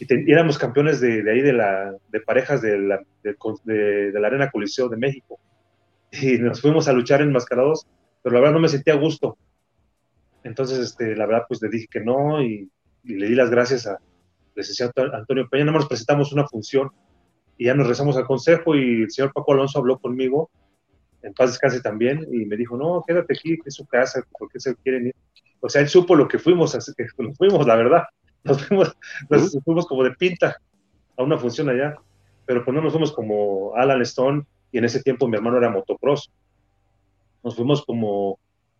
[0.00, 4.88] y, éramos campeones de, ahí, de, la, de parejas de la, de, la Arena Coliseo
[4.88, 5.38] de México.
[6.12, 7.86] Y nos fuimos a luchar enmascarados,
[8.22, 9.38] pero la verdad no me sentía a gusto.
[10.42, 12.68] Entonces, este, la verdad, pues le dije que no y
[13.04, 13.98] y le di las gracias a
[14.54, 16.90] licenciado Antonio Peña, nos presentamos una función
[17.56, 20.50] y ya nos rezamos al consejo y el señor Paco Alonso habló conmigo,
[21.22, 24.50] en paz descanse también, y me dijo, no, quédate aquí, que es su casa, ¿por
[24.50, 25.14] qué se quieren ir?
[25.60, 28.04] O sea, él supo lo que fuimos, así que nos fuimos, la verdad,
[28.44, 28.96] nos fuimos,
[29.28, 30.60] nos fuimos como de pinta
[31.16, 31.96] a una función allá,
[32.46, 35.70] pero pues no nos fuimos como Alan Stone, y en ese tiempo mi hermano era
[35.70, 36.30] motocross,
[37.42, 38.38] nos fuimos como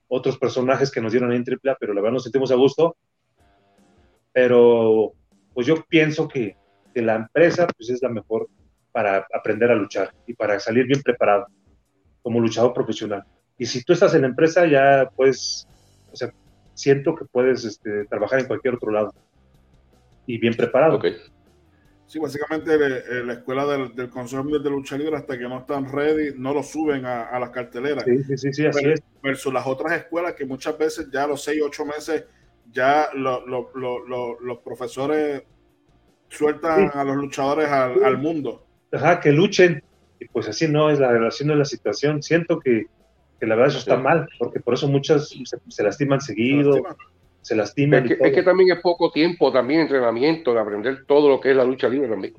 [0.08, 2.96] otros personajes que nos dieron en AAA, pero la verdad nos sentimos a gusto,
[4.32, 5.12] pero
[5.54, 6.56] pues yo pienso que,
[6.92, 8.48] la empresa pues es la mejor
[8.90, 11.46] para aprender a luchar y para salir bien preparado
[12.20, 13.24] como luchador profesional.
[13.56, 15.68] Y si tú estás en la empresa ya puedes,
[16.12, 16.34] o sea,
[16.74, 19.14] siento que puedes este, trabajar en cualquier otro lado
[20.34, 20.96] y bien preparado.
[20.96, 21.16] Okay.
[22.10, 25.90] Sí, básicamente eh, la escuela del, del Consejo de Lucha Libre hasta que no están
[25.92, 28.04] ready, no lo suben a, las carteleras.
[28.04, 29.00] Sí, sí, sí, así es.
[29.22, 32.24] versus las otras escuelas que muchas veces ya a los 6, 8 meses
[32.72, 35.44] ya los profesores
[36.28, 38.66] sueltan a los luchadores al, mundo.
[38.90, 39.82] Ajá, que luchen.
[40.18, 42.24] Y pues así no es la relación de la situación.
[42.24, 42.86] Siento que,
[43.40, 45.32] la verdad eso está mal, porque por eso muchas
[45.68, 47.19] se, lastiman seguido, se lastiman.
[48.20, 51.64] Es que, también es poco tiempo, también entrenamiento, de aprender todo lo que es la
[51.64, 52.34] lucha libre también.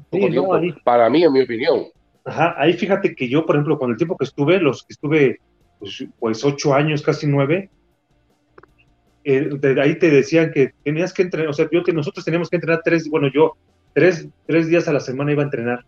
[0.83, 1.85] para mí, en mi opinión.
[2.23, 5.39] Ajá, ahí fíjate que yo, por ejemplo, con el tiempo que estuve, los que estuve
[5.79, 7.69] pues, pues ocho años, casi nueve,
[9.23, 12.49] eh, de ahí te decían que tenías que entrenar, o sea, yo que nosotros teníamos
[12.49, 13.55] que entrenar tres, bueno, yo
[13.93, 15.85] tres, tres días a la semana iba a entrenar.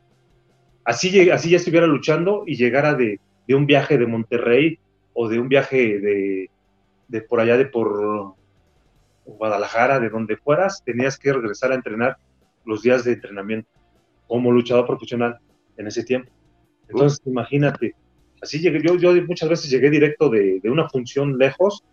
[0.86, 4.80] Así, así ya estuviera luchando y llegara de, de un viaje de Monterrey
[5.14, 6.50] o de un viaje de,
[7.08, 8.36] de por allá de por
[9.26, 12.18] Guadalajara, de donde fueras, tenías que regresar a entrenar
[12.66, 13.70] los días de entrenamiento
[14.28, 15.38] como luchador profesional
[15.78, 16.32] en ese tiempo.
[16.88, 17.96] Entonces, imagínate,
[18.42, 21.84] así llegué, yo, yo muchas veces llegué directo de, de una función lejos,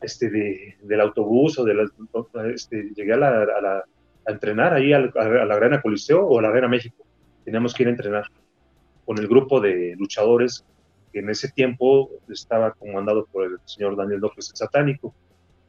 [0.00, 1.84] este, de, del autobús o de la,
[2.52, 3.84] este, llegué a, la, a, la,
[4.26, 7.04] a entrenar ahí a la, a la Arena Coliseo o a la Arena México.
[7.44, 8.24] Teníamos que ir a entrenar
[9.04, 10.64] con el grupo de luchadores
[11.12, 15.14] que en ese tiempo estaba comandado por el señor Daniel López el Satánico.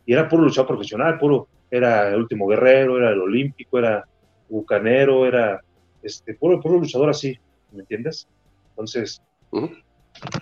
[0.06, 4.06] Y era puro luchador profesional, puro, era el último guerrero, era el olímpico, era
[4.50, 5.62] bucanero, era
[6.04, 7.38] este, puro, puro luchador así,
[7.72, 8.28] ¿me entiendes?
[8.70, 9.22] Entonces,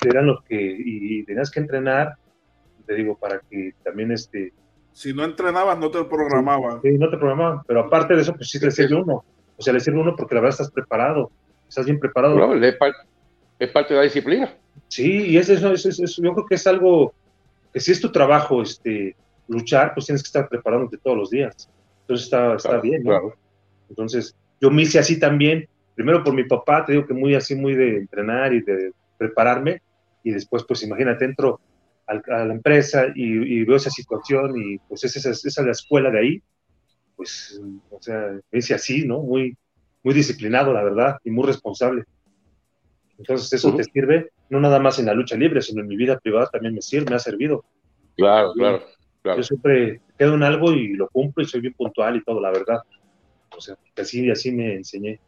[0.06, 2.16] eran los que, y tenías que entrenar,
[2.86, 4.54] te digo, para que también este...
[4.92, 6.82] Si no entrenabas, no te programaban.
[6.82, 9.24] Sí, no te programaban, pero aparte de eso, pues sí le sirve uno.
[9.58, 11.32] O sea, le sirve uno porque la verdad estás preparado,
[11.68, 12.36] estás bien preparado.
[12.36, 14.54] No, es, parte, de la disciplina.
[14.88, 17.14] Sí, y eso, eso, yo creo que es algo
[17.72, 19.16] que si es tu trabajo, este,
[19.54, 21.70] luchar, pues tienes que estar preparándote todos los días.
[22.02, 23.34] Entonces está, está bien, ¿no?
[23.90, 27.56] Entonces, yo me hice así también, primero por mi papá, te digo que muy así,
[27.56, 29.82] muy de entrenar y de prepararme,
[30.24, 31.60] y después, pues imagínate, entro
[32.06, 36.20] a la empresa y, veo esa situación y pues esa, esa es la escuela de
[36.20, 36.44] ahí,
[37.16, 39.20] pues, o sea, me hice así, ¿no?
[39.20, 39.56] Muy,
[40.04, 42.04] muy disciplinado, la verdad, y muy responsable.
[43.18, 46.20] Entonces eso te sirve, no nada más en la lucha libre, sino en mi vida
[46.20, 47.64] privada también me sirve, me ha servido.
[48.16, 48.84] Claro, claro,
[49.24, 49.38] claro.
[49.40, 52.52] Yo siempre quedo en algo y lo cumplo y soy bien puntual y todo, la
[52.52, 52.84] verdad.
[53.56, 55.20] O sea, así, así me enseñé.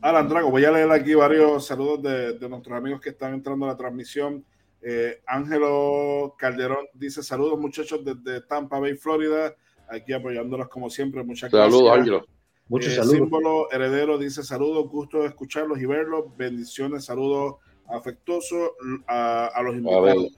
[0.00, 3.70] Alan Drago, voy a leer aquí varios saludos de, nuestros amigos que están entrando a
[3.70, 4.44] la transmisión.
[4.80, 9.56] Eh, Ángelo Calderón dice saludos muchachos desde Tampa Bay, Florida,
[9.88, 11.24] aquí apoyándolos como siempre.
[11.24, 11.72] Muchas gracias.
[11.72, 12.26] Saludos, Ángelo.
[12.68, 13.16] Muchos eh, saludos.
[13.16, 16.36] Símbolo Heredero dice saludos, gusto de escucharlos y verlos.
[16.36, 17.56] Bendiciones, saludos
[17.88, 18.70] afectuosos
[19.08, 20.28] a, los invitados.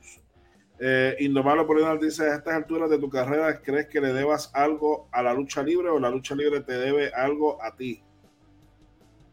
[0.83, 5.09] Eh, Indomable Polinar dice, a estas alturas de tu carrera, ¿crees que le debas algo
[5.13, 8.03] a la lucha libre o la lucha libre te debe algo a ti?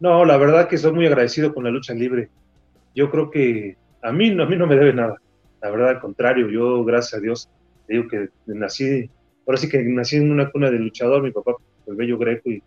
[0.01, 2.29] No, la verdad que soy muy agradecido con la lucha libre.
[2.93, 5.15] Yo creo que a mí, a mí no me debe nada.
[5.61, 7.49] La verdad, al contrario, yo, gracias a Dios,
[7.87, 9.09] digo que nací,
[9.45, 11.55] ahora sí que nací en una cuna de luchador, mi papá,
[11.87, 12.61] el bello greco, y,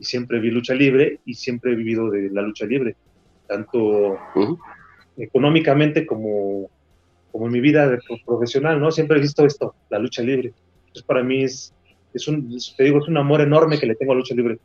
[0.00, 2.96] siempre vi lucha libre y siempre he vivido de la lucha libre,
[3.46, 4.18] tanto
[5.16, 6.71] económicamente como,
[7.32, 8.92] como en mi vida profesional, ¿no?
[8.92, 10.52] Siempre he visto esto, la lucha libre.
[10.80, 11.74] Entonces, para mí es,
[12.12, 14.58] es un, te digo, es un amor enorme que le tengo a la lucha libre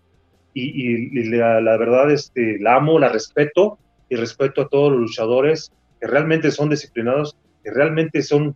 [0.59, 3.77] y, la, verdad este, la amo, la respeto
[4.09, 8.55] y respeto a todos los luchadores que realmente son disciplinados, que realmente son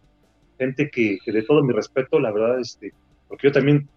[0.58, 2.93] gente que, de todo mi respeto, la verdad, este,
[3.28, 3.88] porque yo también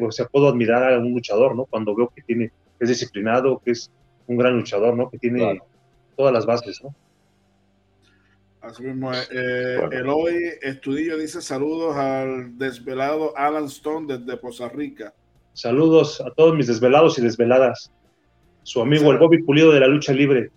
[0.00, 1.66] o sea, puedo admirar a un luchador, ¿no?
[1.66, 3.90] Cuando veo que tiene, es disciplinado, que es
[4.26, 5.10] un gran luchador, ¿no?
[5.10, 5.60] Que tiene
[6.16, 6.94] todas las bases, ¿no?
[8.62, 15.12] Así mismo, eh, Eloy Estudillo dice saludos al desvelado Alan Stone desde Poza Rica.
[15.52, 17.92] Saludos a todos mis desvelados y desveladas.
[18.62, 20.50] Su amigo el Bobby Pulido de la lucha libre.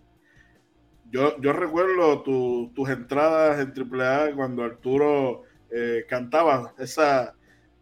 [1.12, 7.34] Yo, yo recuerdo tus entradas en AAA cuando Arturo eh, cantaba esa,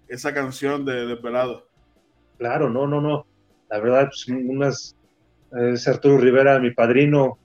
[0.08, 1.68] esa canción de Desvelado.
[2.38, 3.26] Claro, no, no, no.
[3.70, 4.96] La verdad, pues, unas,
[5.52, 7.40] es Arturo Rivera, mi padrino,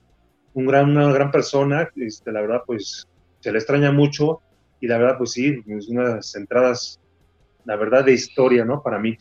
[0.59, 1.89] un gran, una gran persona.
[1.95, 3.07] Este, la verdad, pues
[3.39, 4.41] se le extraña mucho.
[4.81, 6.99] Y la verdad, pues sí, unas entradas,
[7.65, 8.81] la verdad, de historia, ¿no?
[8.81, 9.17] Para mí.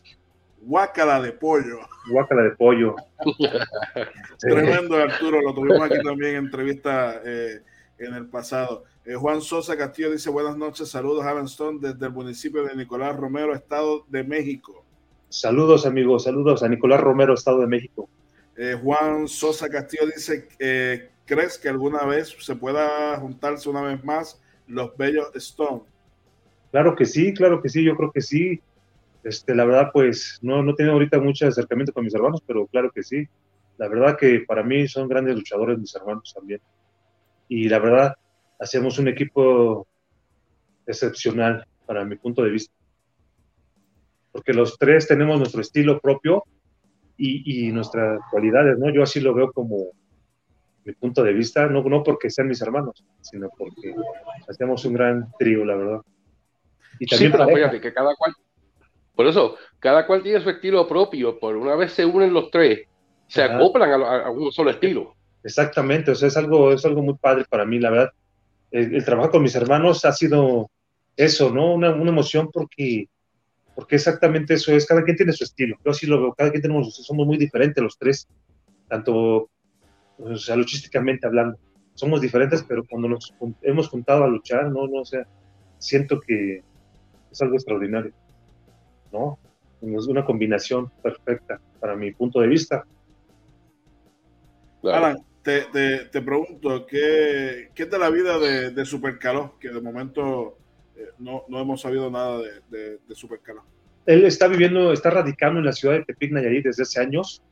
[0.61, 1.79] Guácala de pollo.
[2.11, 2.95] Guácala de pollo.
[4.39, 7.61] Tremendo Arturo, lo tuvimos aquí también en entrevista eh,
[7.99, 8.85] en el pasado.
[9.05, 13.17] Eh, Juan Sosa Castillo dice buenas noches, saludos Alan Stone desde el municipio de Nicolás
[13.17, 14.85] Romero, Estado de México.
[15.29, 18.09] Saludos amigos, saludos a Nicolás Romero, Estado de México.
[18.57, 20.49] Eh, Juan Sosa Castillo dice,
[21.29, 25.83] ¿crees que alguna vez se pueda juntarse una vez más los bellos Stone?
[26.73, 28.61] Claro que sí, claro que sí, yo creo que sí.
[29.23, 32.67] Este, la verdad, pues no, no he tenido ahorita mucho acercamiento con mis hermanos, pero
[32.67, 33.29] claro que sí.
[33.77, 36.61] La verdad que para mí son grandes luchadores mis hermanos también.
[37.49, 38.15] Y la verdad,
[38.59, 39.87] hacemos un equipo
[40.87, 42.75] excepcional para mi punto de vista.
[44.33, 46.45] Porque los tres tenemos nuestro estilo propio
[47.17, 48.91] y, nuestras cualidades, ¿no?
[48.91, 49.89] Yo así lo veo como
[50.89, 53.95] mi punto de vista, no, no porque sean mis hermanos, sino porque
[54.49, 56.01] hacemos un gran trío, la verdad.
[56.99, 58.33] Y también sí, fíjate que cada cual,
[59.15, 62.89] por eso, cada cual tiene su estilo propio, por una vez se unen los tres,
[63.27, 65.15] se acoplan a, un solo estilo.
[65.45, 68.11] Exactamente, o sea, es algo, es algo muy padre para mí, la verdad.
[68.71, 70.71] El, trabajo con mis hermanos ha sido
[71.17, 71.75] eso, ¿no?
[71.75, 73.09] Una, una, emoción porque,
[73.75, 76.63] porque exactamente eso es, cada quien tiene su estilo, yo así lo veo, cada quien
[76.63, 78.27] tenemos, somos muy diferentes los tres,
[78.89, 79.51] tanto,
[80.19, 81.59] o sea, luchísticamente hablando,
[81.95, 85.27] somos diferentes, pero cuando nos hemos juntado a luchar, no, no, o sea,
[85.79, 86.63] siento que
[87.31, 88.13] es algo extraordinario,
[89.13, 89.39] ¿no?
[89.83, 92.85] Es una combinación perfecta para mi punto de vista.
[94.83, 99.59] Alan, te, te, pregunto, ¿qué, ¿qué, es de la vida de, de Supercaló?
[99.59, 100.59] Que de momento
[100.97, 102.39] eh, no, no, hemos sabido nada
[102.71, 103.63] de, de, Supercaló.
[104.07, 107.43] Él está viviendo, está radicando en la ciudad de Tepic Nayarit desde hace años.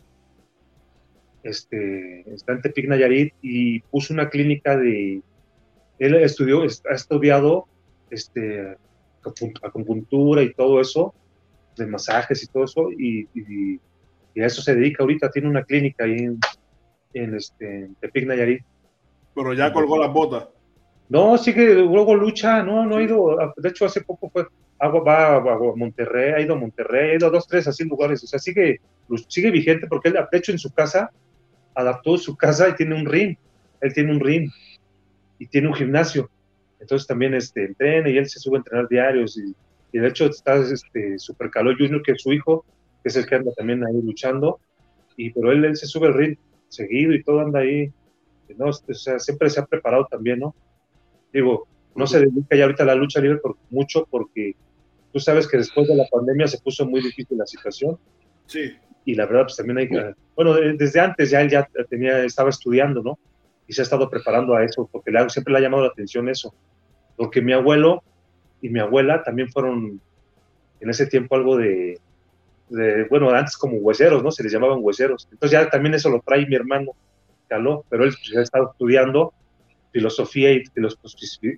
[1.46, 5.22] Este, está en Tepic Nayarit y puso una clínica de.
[5.98, 7.66] Él estudió, ha estudiado
[8.11, 8.76] este,
[9.62, 11.14] acupuntura y todo eso,
[11.76, 13.80] de masajes y todo eso, y, y,
[14.35, 15.30] y, a eso se dedica ahorita.
[15.30, 16.38] Tiene una clínica ahí en,
[17.14, 18.64] en, este, Tepic Nayarit.
[19.35, 20.48] Pero ya colgó las botas.
[21.09, 24.48] No, sigue, luego lucha, no, no ha ido, de hecho hace poco fue,
[24.80, 28.24] agua va a, Monterrey, ha ido a Monterrey, ha ido a dos, tres así lugares,
[28.24, 28.80] o sea, sigue,
[29.28, 31.12] sigue vigente porque él, de hecho, en su casa,
[31.76, 33.36] adaptó su casa y tiene un ring,
[33.80, 34.50] él tiene un ring
[35.38, 36.30] y tiene un gimnasio,
[36.80, 39.54] entonces también este, entrena y él se sube a entrenar diarios y,
[39.96, 42.66] de hecho está este, Super Calor Junior, que es su hijo,
[43.02, 44.58] que es el que anda también ahí luchando,
[45.16, 46.36] y pero él, él se sube al ring
[46.68, 47.90] seguido y todo anda ahí,
[48.56, 48.66] ¿no?
[48.66, 50.54] O sea, siempre se ha preparado también, ¿no?
[51.32, 54.54] Digo, no se dedica ya ahorita a la lucha libre por mucho porque
[55.12, 57.98] tú sabes que después de la pandemia se puso muy difícil la situación.
[58.46, 58.74] Sí.
[59.07, 62.51] Y la verdad, pues también hay que, bueno, desde antes ya él ya tenía, estaba
[62.51, 63.19] estudiando, ¿no?
[63.66, 66.29] Y se ha estado preparando a eso, porque le, siempre le ha llamado la atención
[66.29, 66.53] eso.
[67.16, 68.03] Porque mi abuelo
[68.61, 70.01] y mi abuela también fueron
[70.81, 72.01] en ese tiempo algo de,
[72.69, 74.33] de, bueno, antes como hueseros, ¿no?
[74.33, 75.29] Se les llamaban hueseros.
[75.31, 76.92] Entonces ya también eso lo trae mi hermano,
[77.49, 79.33] Caló, pero él pues, ha estado estudiando
[79.92, 80.64] filosofía y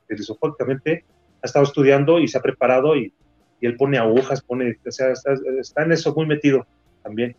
[0.07, 1.05] filosóficamente
[1.43, 3.13] ha estado estudiando y se ha preparado y,
[3.61, 6.67] y él pone agujas, pone, o sea, está, en eso muy metido
[7.09, 7.35] también.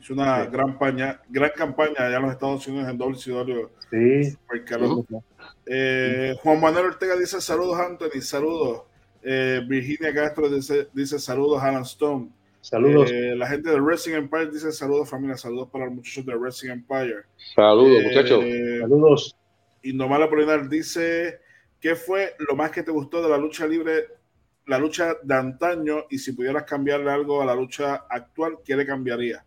[0.00, 3.68] Es una gran, campaña, gran campaña allá en los Estados Unidos en WCW.
[3.90, 4.36] Sí.
[5.66, 8.82] Eh, Juan Manuel Ortega dice saludos Anthony, saludos.
[9.22, 12.30] Eh, Virginia Castro dice, dice saludos Alan Stone.
[12.60, 13.10] Saludos.
[13.12, 16.70] Eh, la gente de Wrestling Empire dice saludos familia, saludos para los muchachos de Wrestling
[16.70, 17.22] Empire.
[17.54, 18.44] Saludos eh, muchachos.
[18.80, 19.36] Saludos.
[19.82, 21.40] Indomala Polinar dice,
[21.80, 24.06] ¿qué fue lo más que te gustó de la lucha libre,
[24.66, 26.04] la lucha de antaño?
[26.10, 29.44] Y si pudieras cambiarle algo a la lucha actual, ¿qué le cambiaría?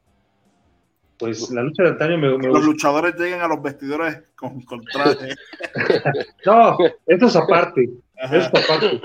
[1.18, 4.84] Pues la lucha de antaño me, me Los luchadores lleguen a los vestidores con, con
[4.84, 5.30] traje.
[6.46, 7.90] no, eso es aparte.
[8.16, 9.02] Eso es aparte.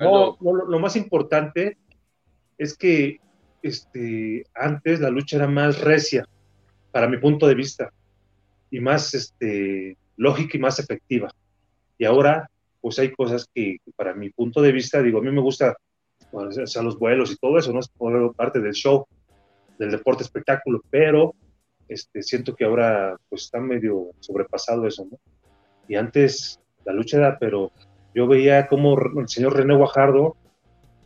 [0.00, 1.78] No, lo más importante
[2.58, 3.20] es que
[3.62, 6.26] este, antes la lucha era más recia,
[6.90, 7.92] para mi punto de vista,
[8.70, 11.30] y más este, lógica y más efectiva.
[11.98, 12.50] Y ahora,
[12.82, 15.74] pues hay cosas que, para mi punto de vista, digo, a mí me gusta
[16.30, 17.80] o sea, los vuelos y todo eso, ¿no?
[17.80, 17.90] Es
[18.36, 19.06] parte del show,
[19.78, 21.34] del deporte espectáculo, pero
[21.88, 25.18] este, siento que ahora pues está medio sobrepasado eso, ¿no?
[25.88, 27.70] Y antes la lucha era, pero
[28.14, 30.36] yo veía como el señor René Guajardo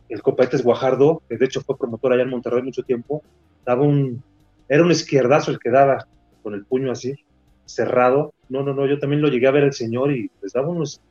[0.09, 3.23] el Copetes Guajardo, que de hecho fue promotor allá en Monterrey mucho tiempo,
[3.65, 4.23] daba un,
[4.69, 6.07] era un izquierdazo el que daba
[6.43, 7.15] con el puño así,
[7.65, 8.33] cerrado.
[8.49, 11.01] No, no, no, yo también lo llegué a ver el señor y les daba unos,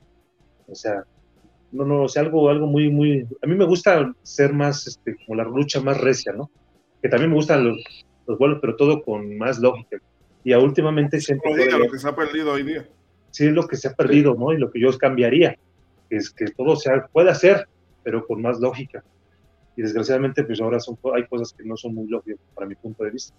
[0.68, 1.04] o sea,
[1.72, 5.16] no, no, o sea, algo, algo muy, muy, a mí me gusta ser más, este,
[5.24, 6.50] como la lucha más recia, ¿no?
[7.02, 9.98] Que también me gustan los, los vuelos, pero todo con más lógica.
[10.44, 11.50] Y últimamente siempre...
[11.70, 12.88] lo que se ha perdido hoy día.
[13.30, 14.52] Sí, es lo que se ha perdido, ¿no?
[14.52, 15.58] Y lo que yo cambiaría,
[16.08, 17.68] es que todo se puede hacer,
[18.02, 19.02] pero con más lógica.
[19.76, 23.04] Y desgraciadamente, pues ahora son, hay cosas que no son muy lógicas para mi punto
[23.04, 23.34] de vista.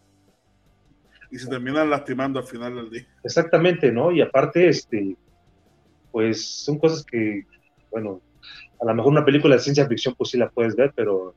[1.31, 3.07] Y se terminan lastimando al final del día.
[3.23, 4.11] Exactamente, ¿no?
[4.11, 5.15] Y aparte, este,
[6.11, 7.45] pues son cosas que,
[7.91, 8.21] bueno,
[8.79, 11.33] a lo mejor una película de ciencia ficción, pues sí la puedes ver, pero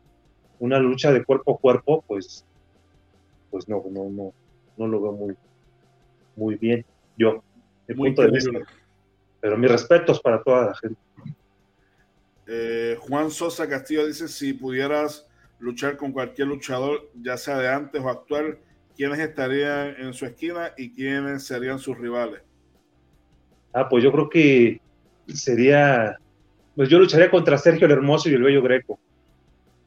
[0.58, 2.44] una lucha de cuerpo a cuerpo, pues,
[3.50, 4.32] pues no, no, no,
[4.76, 5.36] no lo veo muy,
[6.36, 6.84] muy bien.
[7.16, 7.42] Yo,
[7.88, 8.58] mi punto de vista.
[9.40, 11.00] Pero mis respetos para toda la gente.
[12.46, 15.26] Eh, Juan Sosa Castillo dice, si pudieras
[15.58, 18.58] luchar con cualquier luchador, ya sea de antes o actual,
[18.96, 22.42] ¿quiénes estarían en su esquina y quiénes serían sus rivales?
[23.72, 24.80] Ah, pues yo creo que
[25.26, 26.18] sería
[26.74, 28.98] Pues yo lucharía contra Sergio el Hermoso y el Bello Greco.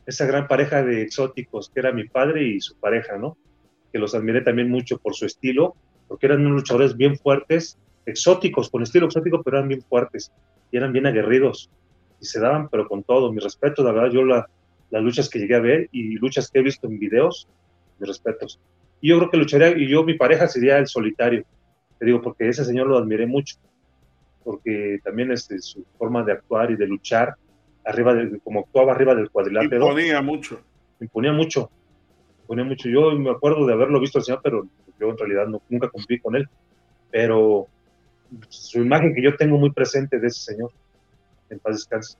[0.06, 3.38] Esa gran pareja de exóticos que era mi padre y su pareja, ¿no?
[3.92, 5.76] Que los admiré también mucho por su estilo,
[6.08, 10.32] porque eran unos luchadores bien fuertes, exóticos, con estilo exótico, pero eran bien fuertes
[10.72, 11.70] y eran bien aguerridos
[12.20, 13.32] y se daban, pero con todo.
[13.32, 14.48] Mi respeto, la verdad, yo la,
[14.90, 17.48] las luchas que llegué a ver y luchas que he visto en videos,
[18.00, 18.60] mis respetos.
[19.02, 21.44] Y yo creo que lucharía, y yo, mi pareja sería el solitario,
[22.00, 23.56] te digo, porque ese señor lo admiré mucho,
[24.44, 27.36] porque también este, su forma de actuar y de luchar,
[27.86, 29.88] arriba de, como actuaba arriba del cuadrilátero.
[29.88, 30.62] Imponía mucho.
[31.00, 31.70] Imponía mucho,
[32.42, 32.90] imponía mucho.
[32.90, 34.68] Yo me acuerdo de haberlo visto al señor, pero
[35.00, 36.48] yo en realidad no, nunca cumplí con él.
[37.12, 37.68] Pero
[38.50, 40.72] su imagen que yo tengo muy presente de ese señor,
[41.50, 42.18] en paz descanse.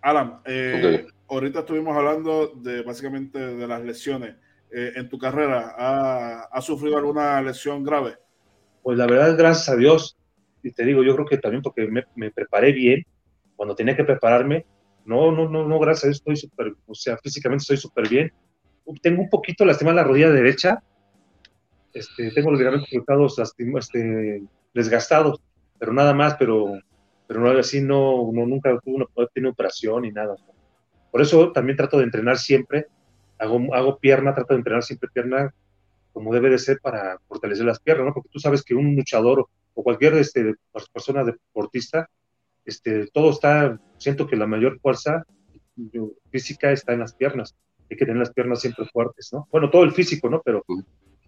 [0.00, 4.36] Alan, eh, ahorita estuvimos hablando de básicamente de las lesiones.
[4.70, 5.74] Eh, en tu carrera,
[6.50, 8.16] ¿ha, sufrido alguna lesión grave?
[8.86, 10.16] Pues la verdad, gracias a Dios,
[10.62, 13.04] y te digo, yo creo que también porque me, preparé bien,
[13.56, 14.64] cuando tenía que prepararme,
[15.04, 18.32] no, no, no, no, gracias a Dios estoy súper, o sea, físicamente estoy súper bien.
[19.02, 20.84] Tengo un poquito lastimada la rodilla derecha,
[21.92, 23.36] este, tengo los ligamentos cruzados
[23.76, 25.40] este, desgastados,
[25.80, 26.78] pero nada más, pero,
[27.26, 30.36] pero no, así no, no nunca tuve una, tiene operación ni nada.
[31.10, 32.86] Por eso también trato de entrenar siempre,
[33.36, 35.52] hago, hago pierna, trato de entrenar siempre pierna
[36.16, 38.14] como debe de ser para fortalecer las piernas, ¿no?
[38.14, 40.54] Porque tú sabes que un luchador o cualquier este,
[40.90, 42.08] persona deportista,
[42.64, 45.26] este, todo está, siento que la mayor fuerza
[46.30, 47.54] física está en las piernas.
[47.90, 49.46] Hay que tener las piernas siempre fuertes, ¿no?
[49.52, 50.40] Bueno, todo el físico, ¿no?
[50.42, 50.64] Pero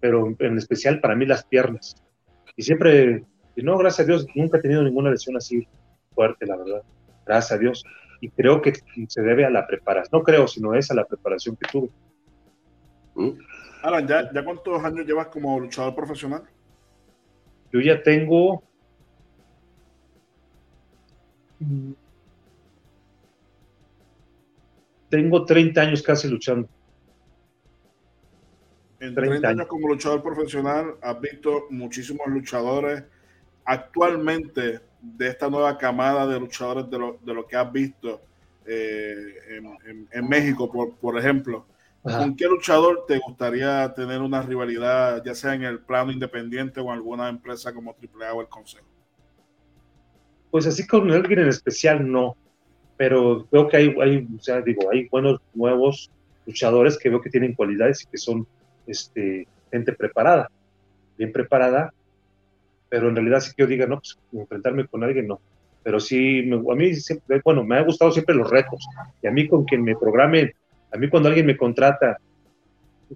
[0.00, 1.94] pero en especial para mí las piernas.
[2.56, 3.26] Y siempre,
[3.56, 5.68] y no, gracias a Dios, nunca he tenido ninguna lesión así
[6.14, 6.82] fuerte, la verdad.
[7.26, 7.84] Gracias a Dios.
[8.22, 8.72] Y creo que
[9.06, 11.90] se debe a la preparación, no creo, sino es a la preparación que tuve.
[13.16, 13.38] ¿Mm?
[13.82, 16.42] Alan, ¿ya, ¿ya cuántos años llevas como luchador profesional?
[17.72, 18.62] Yo ya tengo
[25.08, 26.68] tengo 30 años casi luchando.
[29.00, 33.04] En 30, años como luchador profesional, has visto muchísimos luchadores.
[33.64, 38.22] Actualmente, de esta nueva camada de luchadores, de lo, de lo que has visto
[38.66, 39.60] eh,
[40.10, 41.66] en, México, por, por ejemplo,
[42.16, 46.84] ¿con qué luchador te gustaría tener una rivalidad, ya sea en el plano independiente o
[46.84, 48.86] en alguna empresa como AAA o el Consejo?
[50.50, 52.36] Pues así con alguien en especial, no.
[52.96, 56.10] Pero veo que hay, hay, o sea, digo, hay buenos nuevos
[56.46, 58.46] luchadores que veo que tienen cualidades y que son
[58.86, 60.50] este, gente preparada,
[61.16, 61.92] bien preparada,
[62.88, 65.40] pero en realidad sí que yo diga, no, pues enfrentarme con alguien no.
[65.82, 68.84] Pero sí, a mí siempre, bueno, me ha gustado siempre los retos.
[69.22, 70.54] Y a mí con quien me programe,
[70.90, 72.18] a mí cuando alguien me contrata,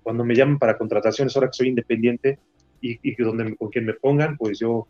[0.02, 2.38] cuando me llaman para contrataciones, ahora que soy independiente,
[2.80, 4.86] y, y donde, con quien me pongan, pues yo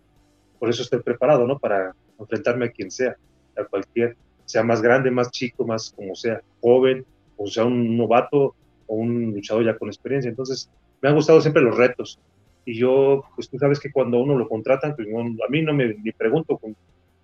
[0.59, 1.59] por eso estoy preparado, ¿no?
[1.59, 3.17] Para enfrentarme a quien sea,
[3.57, 7.05] a cualquier, sea más grande, más chico, más como sea, joven,
[7.37, 8.55] o sea un novato,
[8.87, 10.29] un luchador ya con experiencia.
[10.29, 10.71] Entonces,
[11.01, 12.19] me han gustado siempre los retos.
[12.65, 15.97] Y yo, pues tú sabes que cuando uno lo contratan, pues a mí no me
[16.17, 16.77] pregunto, con,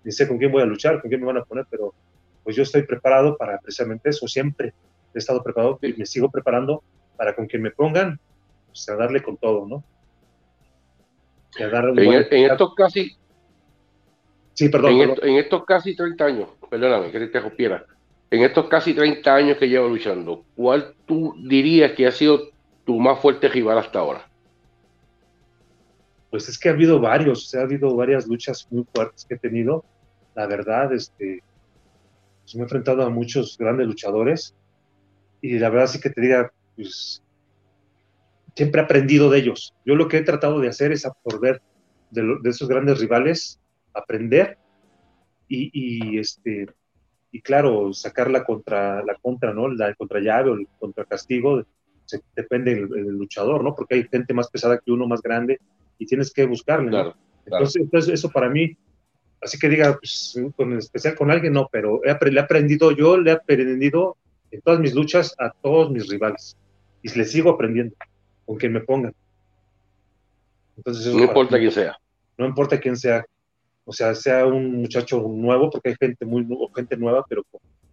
[0.05, 1.95] ni sé con quién voy a luchar, con quién me van a poner, pero
[2.43, 4.27] pues yo estoy preparado para precisamente eso.
[4.27, 4.73] Siempre
[5.19, 6.83] he estado preparado y me sigo preparando
[7.17, 8.19] para con quien me pongan,
[8.67, 9.85] pues a darle con todo, ¿no?
[11.59, 13.17] en, en, estos casi...
[14.55, 14.93] Sí, perdón.
[14.93, 17.85] En, en, estos casi 30 años, perdóname que te interrumpiera
[18.31, 22.51] en estos casi 30 años que llevo luchando, ¿cuál tú dirías que ha sido
[22.85, 24.29] tu más fuerte rival hasta ahora?
[26.31, 29.85] Pues es que ha habido varios, ha habido varias luchas muy fuertes que he tenido.
[30.35, 31.43] La verdad, este,
[32.43, 34.55] pues me he enfrentado a muchos grandes luchadores
[35.41, 37.23] y la verdad sí que te diga, pues
[38.55, 39.75] siempre he aprendido de ellos.
[39.85, 41.63] Yo lo que he tratado de hacer es absorber
[42.11, 43.61] de, esos grandes rivales,
[43.95, 44.59] aprender
[45.49, 46.67] y, y este,
[47.31, 49.69] y claro, sacarla contra la contra, ¿no?
[49.69, 51.63] La contra llave o el contra castigo,
[52.35, 53.75] depende del, luchador, ¿no?
[53.75, 55.61] Porque hay gente más pesada que uno, más grande,
[55.99, 57.15] y tienes que buscarle, ¿no?
[57.45, 58.77] Entonces, eso para mí,
[59.43, 63.31] así que diga, pues, con especial con alguien, no, pero he, he aprendido, yo le
[63.31, 64.17] he aprendido
[64.51, 66.57] en todas mis luchas a todos mis rivales,
[67.03, 67.95] y le sigo aprendiendo,
[68.47, 69.15] con quien me pongan.
[70.77, 71.99] Entonces, no importa quién sea.
[72.37, 73.25] No importa quién sea,
[73.85, 77.43] o sea, sea un muchacho nuevo, porque hay gente muy gente nueva, pero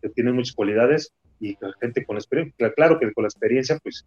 [0.02, 2.74] que tiene muchas cualidades y gente con experiencia.
[2.74, 4.06] Claro que con la experiencia, pues,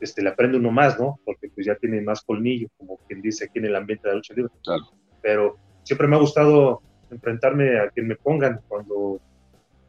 [0.00, 1.18] este, le aprende uno más, ¿no?
[1.24, 4.16] Porque pues ya tiene más colmillo, como quien dice aquí en el ambiente de la
[4.16, 4.52] lucha libre.
[4.62, 4.84] Claro.
[5.22, 9.20] Pero siempre me ha gustado enfrentarme a quien me pongan cuando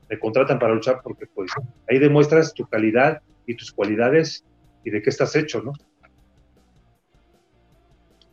[0.10, 1.52] me contratan para luchar, porque pues
[1.90, 4.46] ahí demuestras tu calidad y tus cualidades
[4.84, 5.74] y de qué estás hecho, ¿no?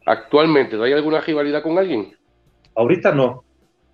[0.06, 2.14] Actualmente, ¿hay alguna rivalidad con alguien?
[2.74, 3.44] Ahorita no.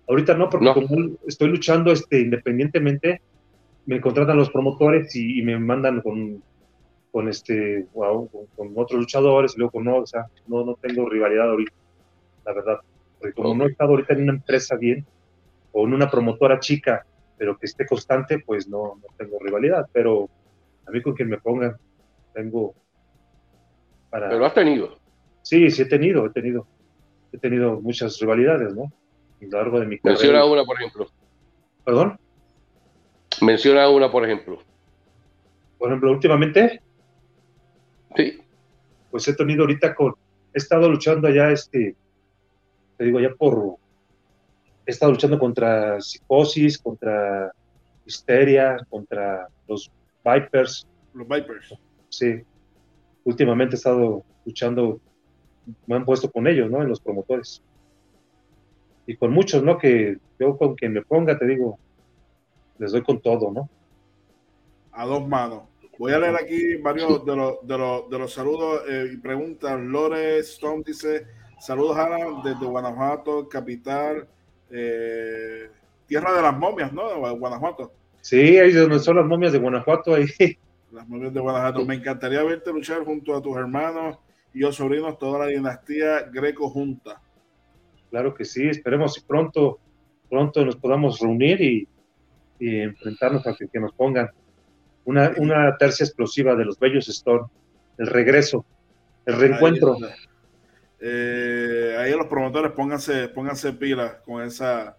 [0.07, 3.21] Ahorita no, porque como estoy luchando este, independientemente,
[3.85, 6.43] me contratan los promotores y, me mandan con,
[7.11, 11.49] con este, con, otros luchadores y luego con no, o sea, no, no tengo rivalidad
[11.49, 11.73] ahorita,
[12.45, 12.79] la verdad.
[13.19, 15.05] Porque como no he estado ahorita en una empresa bien
[15.71, 17.05] o en una promotora chica,
[17.41, 19.89] pero que esté constante, pues no, no tengo rivalidad.
[19.91, 20.29] Pero
[20.85, 21.75] a mí con quien me pongan,
[22.35, 22.75] tengo
[24.11, 24.29] para...
[24.29, 24.99] Pero has tenido.
[25.41, 26.67] Sí, sí he tenido, he tenido.
[27.31, 28.83] He tenido muchas rivalidades, ¿no?
[28.83, 30.19] A lo largo de mi carrera.
[30.19, 31.07] Menciona una, por ejemplo.
[31.83, 32.19] ¿Perdón?
[33.41, 34.59] Menciona una, por ejemplo.
[35.79, 36.79] Por ejemplo, últimamente.
[38.15, 38.39] Sí.
[39.09, 40.13] Pues he tenido ahorita con.
[40.53, 41.95] He estado luchando allá, este.
[42.97, 43.77] Te digo, ya por.
[44.85, 47.51] He estado luchando contra psicosis, contra
[48.05, 49.91] histeria, contra los
[50.23, 50.87] Vipers.
[51.13, 51.73] Los Vipers.
[52.09, 52.41] Sí.
[53.23, 54.99] Últimamente he estado luchando,
[55.85, 56.81] me han puesto con ellos, ¿no?
[56.81, 57.61] En los promotores.
[59.05, 59.77] Y con muchos, ¿no?
[59.77, 61.77] Que yo con quien me ponga, te digo,
[62.79, 63.69] les doy con todo, ¿no?
[64.91, 65.63] A dos manos.
[65.99, 69.79] Voy a leer aquí varios de los, de los, de los saludos eh, y preguntas.
[69.79, 71.27] Lore Stone dice:
[71.59, 74.27] Saludos, Alan, desde Guanajuato, capital,
[74.71, 75.69] eh,
[76.07, 77.35] tierra de las momias, ¿no?
[77.35, 77.91] Guanajuato.
[78.21, 80.25] Sí, ahí donde son las momias de Guanajuato, ahí.
[80.91, 81.85] Las momias de Guanajuato.
[81.85, 84.17] Me encantaría verte luchar junto a tus hermanos
[84.53, 87.21] y los sobrinos, toda la dinastía greco junta.
[88.09, 89.79] Claro que sí, esperemos que pronto,
[90.29, 91.87] pronto nos podamos reunir y,
[92.59, 94.29] enfrentarnos a que, nos pongan
[95.05, 97.47] una, una tercia explosiva de los Bellos Storm,
[97.97, 98.65] el regreso,
[99.25, 99.95] el reencuentro.
[99.95, 100.09] Ahí,
[101.03, 104.95] eh, ahí los promotores pónganse, pónganse pilas con esa,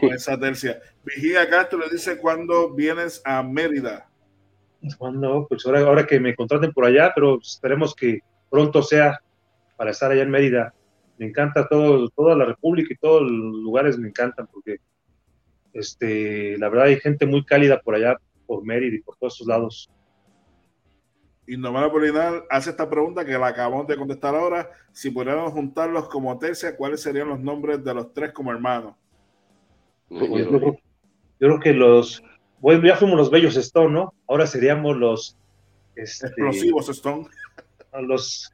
[0.00, 0.80] con esa tercia.
[1.04, 4.08] Vigía Castro le dice cuando vienes a Mérida.
[4.98, 8.20] Cuando, pues ahora, ahora que me contraten por allá, pero esperemos que
[8.50, 9.20] pronto sea
[9.76, 10.74] para estar allá en Mérida.
[11.18, 14.78] Me encanta todo, toda la República y todos los lugares me encantan porque
[15.72, 18.16] este, la verdad hay gente muy cálida por allá,
[18.46, 19.90] por Mérida y por todos esos lados.
[21.48, 24.70] Indomar Polinar hace esta pregunta que la acabamos de contestar ahora.
[24.92, 28.94] Si pudiéramos juntarlos como tercia, ¿cuáles serían los nombres de los tres como hermanos?
[30.08, 30.76] Pues yo,
[31.38, 32.22] creo, que los,
[32.60, 34.14] bueno, ya fuimos los bellos Stone, ¿no?
[34.28, 35.36] Ahora seríamos los
[35.94, 37.28] este, explosivos Stone
[38.02, 38.52] los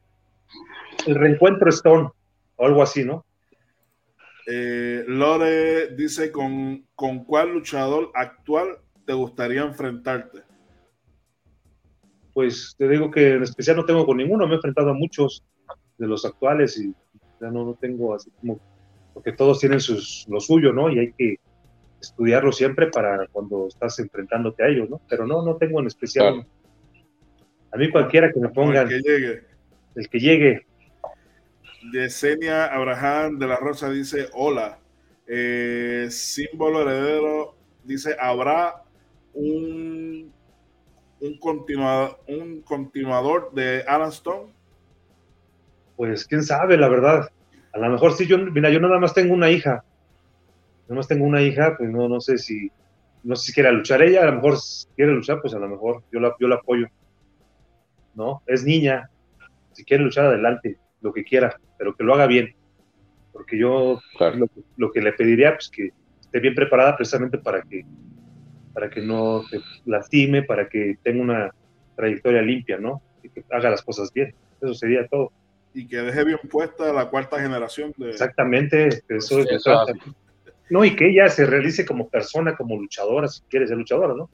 [1.06, 2.10] el reencuentro Stone
[2.56, 3.24] o algo así, ¿no?
[4.46, 10.42] Eh, Lore dice con, con cuál luchador actual te gustaría enfrentarte.
[12.34, 15.44] Pues te digo que en especial no tengo con ninguno, me he enfrentado a muchos
[15.98, 16.94] de los actuales y
[17.40, 18.58] ya no, no tengo así como,
[19.12, 20.90] porque todos tienen sus, lo suyo, ¿no?
[20.90, 21.36] Y hay que
[22.00, 25.00] estudiarlo siempre para cuando estás enfrentándote a ellos, ¿no?
[25.08, 26.46] Pero no, no tengo en especial.
[27.72, 28.90] A mí cualquiera que me pongan.
[28.90, 29.42] El que llegue.
[29.94, 30.66] El que llegue.
[31.92, 34.78] Yesenia Abraham de la Rosa dice: Hola.
[35.26, 38.82] Eh, símbolo heredero dice: ¿Habrá
[39.34, 40.32] un,
[41.22, 44.52] un, continuador, un continuador de Alan Stone?
[45.96, 47.30] Pues quién sabe, la verdad.
[47.72, 49.84] A lo mejor sí, yo, mira, yo nada más tengo una hija.
[50.88, 52.70] Nada más tengo una hija, pues no, no sé si,
[53.22, 54.58] no sé si quiere luchar ella, a lo mejor
[54.96, 56.88] quiere luchar, pues a lo mejor yo la, yo la apoyo.
[58.14, 58.42] ¿no?
[58.46, 59.08] Es niña,
[59.72, 62.54] si quiere luchar adelante, lo que quiera, pero que lo haga bien.
[63.32, 64.00] Porque yo
[64.76, 67.84] lo, que le pediría, pues que esté bien preparada precisamente para que,
[68.72, 71.50] para que no se lastime, para que tenga una
[71.96, 73.02] trayectoria limpia, ¿no?
[73.22, 74.34] Y que haga las cosas bien.
[74.60, 75.32] Eso sería todo.
[75.74, 78.10] Y que deje bien puesta la cuarta generación de...
[78.10, 79.86] Exactamente, eso, eso,
[80.70, 84.28] No, y que ella se realice como persona, como luchadora, si quiere ser luchadora, ¿no?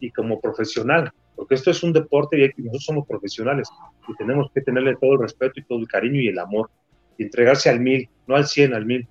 [0.00, 3.68] Y como profesional, porque esto es un deporte y nosotros somos profesionales
[4.08, 6.70] y tenemos que tenerle todo el respeto y todo el cariño y el amor
[7.16, 9.06] y entregarse al mil, no al cien, al mil.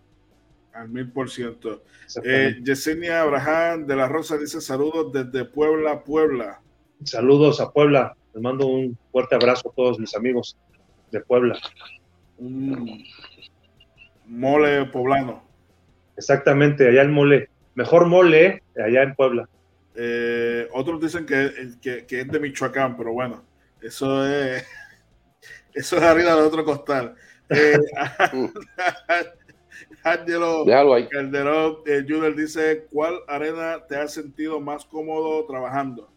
[0.74, 1.84] Al mil por ciento.
[2.24, 6.62] Eh, Yesenia Abraham de la Rosa dice saludos desde Puebla, Puebla.
[7.04, 8.16] Saludos a Puebla.
[8.34, 10.58] Les mando un fuerte abrazo a todos mis amigos
[11.12, 11.60] de Puebla.
[14.26, 15.44] Mole poblano.
[16.16, 17.50] Exactamente, allá el mole.
[17.76, 19.50] Mejor mole allá en Puebla.
[19.96, 23.44] Eh, otros dicen que, que, es de Michoacán, pero bueno,
[23.82, 24.66] eso es
[25.74, 27.16] eso es arriba de otro costal.
[27.50, 27.78] Eh,
[30.04, 30.66] Angelo
[31.10, 36.10] Calderón eh, dice: ¿Cuál arena te has sentido más cómodo trabajando?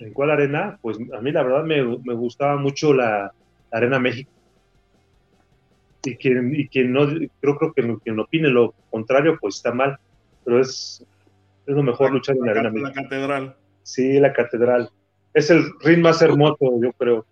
[0.00, 0.78] ¿En cuál arena?
[0.82, 3.32] Pues a mí la verdad me, me gustaba mucho la,
[3.74, 4.30] Arena México.
[6.04, 7.06] Y quien, y quien no,
[7.40, 9.98] creo, creo que quien opine lo contrario, pues está mal.
[10.44, 11.04] Pero es,
[11.66, 12.88] es lo mejor luchar en la, arena.
[12.88, 13.56] La catedral.
[13.82, 14.90] Sí, la catedral.
[15.32, 17.26] Es el ring más hermoso, yo creo.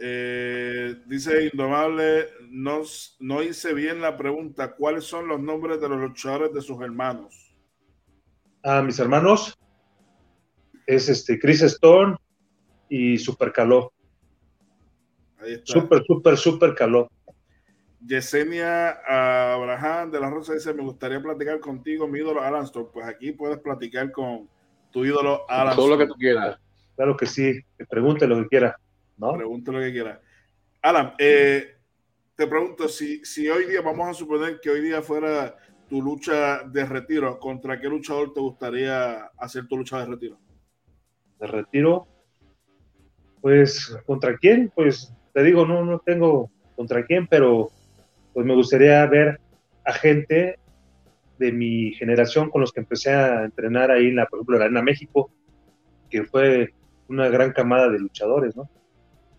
[0.00, 2.82] Eh, dice Indomable, no,
[3.18, 4.74] no hice bien la pregunta.
[4.76, 7.56] ¿Cuáles son los nombres de los luchadores de sus hermanos?
[8.62, 9.58] A mis hermanos
[10.86, 12.16] es este Chris Stone
[12.88, 13.92] y Super Caló.
[15.40, 15.72] Ahí está.
[15.72, 17.08] Super, super, super Caló.
[18.06, 18.90] Yesenia
[19.54, 22.88] Abraham de la Rosa dice: Me gustaría platicar contigo, mi ídolo Alan Storm.
[22.92, 24.48] Pues aquí puedes platicar con
[24.92, 26.58] tu ídolo Alan Todo lo que tú quieras.
[26.94, 28.76] Claro que sí, pregunte lo que quiera.
[29.18, 29.34] ¿No?
[29.34, 30.20] Pregunte lo que quiera.
[30.82, 31.76] Alan, eh,
[32.34, 35.56] te pregunto: si, si hoy día, vamos a suponer que hoy día fuera
[35.88, 40.38] tu lucha de retiro, ¿contra qué luchador te gustaría hacer tu lucha de retiro?
[41.40, 42.06] De retiro,
[43.40, 44.70] pues, ¿contra quién?
[44.74, 47.70] Pues te digo, no, no tengo contra quién, pero
[48.34, 49.40] pues me gustaría ver
[49.84, 50.58] a gente
[51.38, 54.64] de mi generación con los que empecé a entrenar ahí en la, por ejemplo, la
[54.66, 55.30] Arena México,
[56.10, 56.74] que fue
[57.08, 58.68] una gran camada de luchadores, ¿no?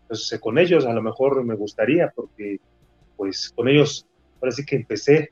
[0.09, 2.59] Entonces, con ellos a lo mejor me gustaría, porque
[3.15, 4.07] pues con ellos
[4.41, 5.29] ahora sí que empecé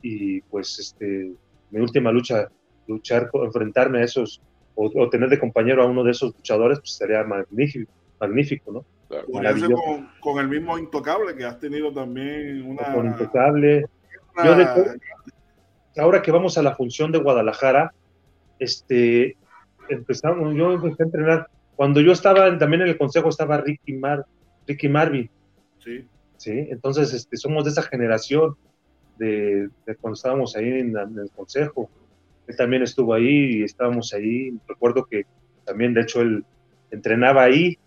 [0.00, 1.32] y pues este,
[1.70, 2.48] mi última lucha,
[2.86, 4.40] luchar, enfrentarme a esos,
[4.74, 8.84] o, tener de compañero a uno de esos luchadores, pues sería magnífico, magnífico ¿no?
[10.20, 12.94] con, el mismo Intocable que has tenido también una.
[12.94, 13.84] Con Intocable.
[15.96, 17.92] ahora que vamos a la función de Guadalajara,
[18.58, 19.36] este,
[19.90, 21.50] empezamos, yo empecé a entrenar.
[21.80, 24.26] Cuando yo estaba también en el consejo estaba Ricky, Mar,
[24.66, 25.30] Ricky Marvin.
[25.82, 26.04] Sí.
[26.36, 28.54] Sí, entonces este, somos de esa generación
[29.16, 31.88] de, cuando estábamos ahí en, en, el consejo.
[32.46, 34.60] Él también estuvo ahí y estábamos ahí.
[34.68, 35.24] Recuerdo que
[35.64, 36.44] también, de hecho, él
[36.90, 37.78] entrenaba ahí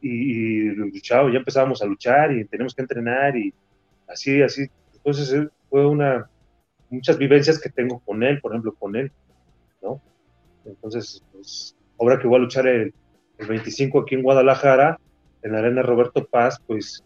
[0.00, 3.54] y, luchado, ya empezábamos a luchar y tenemos que entrenar y
[4.08, 4.66] así, así.
[4.96, 6.28] Entonces fue una,
[6.90, 9.12] muchas vivencias que tengo con él, por ejemplo, con él,
[9.80, 10.02] ¿no?
[10.64, 12.92] Entonces, pues, ahora que voy a luchar el,
[13.38, 14.98] 25 aquí en Guadalajara,
[15.42, 17.04] en la arena Roberto Paz, pues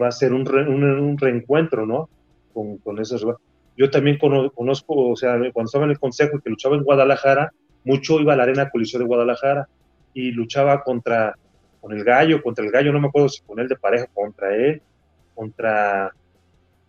[0.00, 2.08] va a ser un, un, reencuentro, ¿no?
[2.52, 3.26] Con, con esos.
[3.76, 7.52] Yo también conozco, o sea, cuando estaba en el consejo y que luchaba en Guadalajara,
[7.84, 9.68] mucho iba a la arena Coliseo de Guadalajara
[10.12, 11.36] y luchaba contra
[11.80, 14.56] con el gallo, contra el gallo, no me acuerdo si con él de pareja, contra
[14.56, 14.82] él,
[15.34, 16.10] contra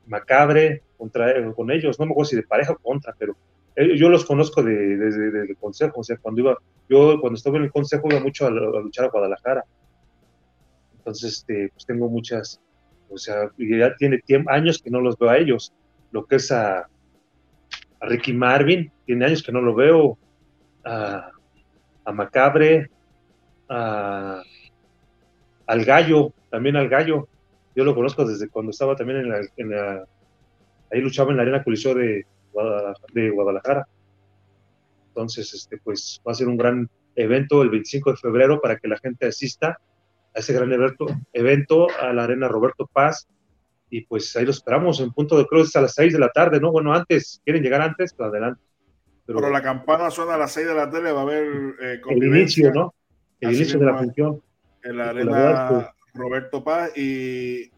[0.07, 3.35] Macabre, contra con ellos, no me acuerdo si de pareja o contra, pero
[3.95, 6.57] yo los conozco desde de, el consejo, o sea, cuando iba,
[6.89, 9.63] yo cuando estaba en el consejo iba mucho a, luchar a Guadalajara.
[10.97, 12.59] Entonces, este, pues tengo muchas,
[13.09, 15.73] o sea, ya tiene tiempo, años que no los veo a ellos.
[16.11, 20.17] Lo que es a, a Ricky Marvin, tiene años que no lo veo,
[20.83, 21.29] a,
[22.03, 22.89] a Macabre,
[23.69, 24.41] a
[25.67, 27.27] al gallo, también al gallo.
[27.75, 30.07] Yo lo conozco desde cuando estaba también en la,
[30.91, 32.25] ahí luchaba en la arena coliseo de,
[33.13, 33.87] de Guadalajara.
[35.09, 38.87] Entonces, este, pues va a ser un gran evento el 25 de febrero para que
[38.87, 39.79] la gente asista
[40.35, 43.27] a ese gran evento, evento a la arena Roberto Paz.
[43.89, 46.59] Y pues ahí lo esperamos en punto de cruz a las 6 de la tarde,
[46.59, 46.71] ¿no?
[46.71, 48.13] Bueno, antes, ¿quieren llegar antes?
[48.13, 48.61] Pues adelante.
[49.25, 51.45] Pero, la campana suena a las 6 de la tarde, va a haber
[51.81, 52.93] eh, el inicio, ¿no?
[53.39, 54.41] El inicio de la función
[54.83, 57.69] en la arena Roberto Paz y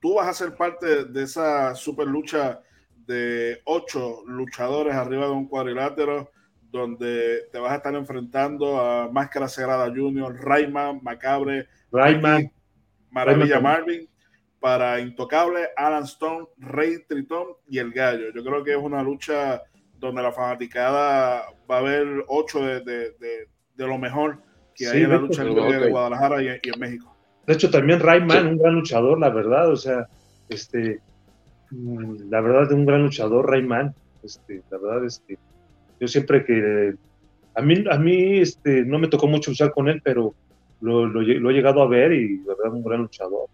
[0.00, 2.62] tú vas a ser parte de esa super lucha
[3.10, 6.30] de ocho luchadores arriba de un cuadrilátero
[6.70, 12.52] donde te vas a estar enfrentando a Máscara Sagrada Junior, Rayman, Macabre, Rayman,
[13.10, 14.08] Maravilla Marvin,
[14.60, 18.26] para Intocable, Alan Stone, Rey Tritón y El Gallo.
[18.32, 19.60] Yo creo que es una lucha
[19.98, 24.40] donde la fanaticada va a ver ocho de, de, de, de lo mejor
[24.72, 27.16] que hay en la lucha de Guadalajara y, en México.
[27.44, 30.06] De hecho, también Rayman, un gran luchador, la verdad, o sea,
[30.48, 31.00] este,
[31.70, 35.38] la verdad de un gran luchador, Rayman, este, la verdad, este,
[36.00, 36.94] yo siempre que,
[37.54, 40.34] a mí, a mí, este, no me tocó mucho luchar con él, pero
[40.80, 43.48] lo, he llegado a ver y la verdad un gran luchador,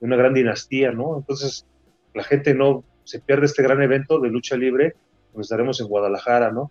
[0.00, 1.18] una gran dinastía, ¿no?
[1.18, 1.66] Entonces,
[2.14, 4.94] la gente no se pierde este gran evento de lucha libre,
[5.32, 6.70] donde estaremos en Guadalajara, ¿no?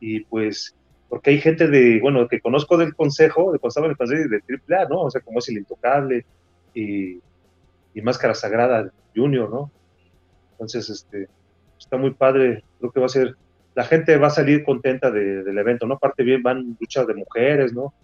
[0.00, 0.74] Y pues
[1.08, 4.76] porque hay gente de, bueno, que conozco del consejo, de cuando en el consejo de
[4.76, 5.02] AAA, ¿no?
[5.02, 6.26] O sea, como es el Intocable
[6.74, 7.18] y,
[7.94, 9.70] y Máscara Sagrada Junior, ¿no?
[10.58, 11.28] Entonces, este,
[11.78, 13.36] está muy padre, creo que va a ser,
[13.76, 15.94] la gente va a salir contenta del evento, ¿no?
[15.94, 17.94] Aparte bien van luchas de mujeres, ¿no?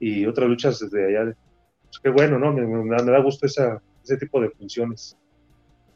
[0.00, 1.32] Y otras luchas desde allá.
[1.84, 2.52] Pues qué bueno, ¿no?
[2.52, 5.16] Me, me, da gusto esa, ese tipo de funciones.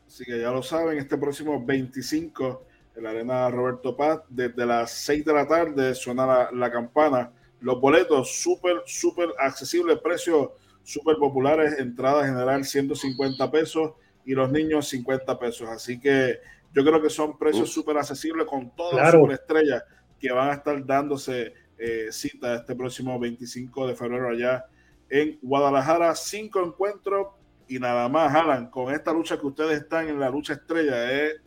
[0.07, 4.21] Así que ya lo saben, este próximo 25 en la arena Roberto Paz.
[4.29, 7.33] Desde las 6 de la tarde suena la, campana.
[7.61, 10.51] Los boletos súper, súper accesibles, precios
[10.85, 13.95] súper populares, entrada general 150 pesos
[14.25, 15.69] y los niños 50 pesos.
[15.69, 16.39] Así que
[16.73, 19.85] yo creo que son precios súper accesibles con todas las superestrellas
[20.19, 24.65] que van a estar dándose eh, cita este próximo 25 de febrero allá
[25.09, 26.15] en Guadalajara.
[26.15, 27.29] Cinco encuentros
[27.69, 31.41] y nada más, Alan, con esta lucha que ustedes están en la lucha estrella, es,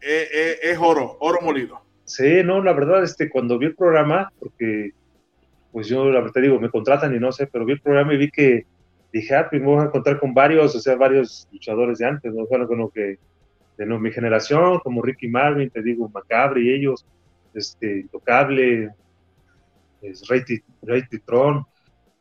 [0.00, 1.80] es, oro, oro molido.
[2.04, 4.92] Sí, no, la verdad, este, cuando vi el programa, porque
[5.72, 8.18] pues yo la verdad digo, me contratan y no sé, pero vi el programa y
[8.18, 8.66] vi que
[9.12, 12.32] dije, ah, pues me voy a encontrar con varios, o sea, varios luchadores de antes,
[12.32, 12.46] ¿no?
[12.46, 13.18] Bueno, como que
[13.76, 17.06] de mi generación, como Ricky Marvin, te digo, Macabre y ellos,
[17.54, 18.90] este, Intocable,
[20.02, 20.42] es Rey,
[20.82, 21.64] Rey Tron,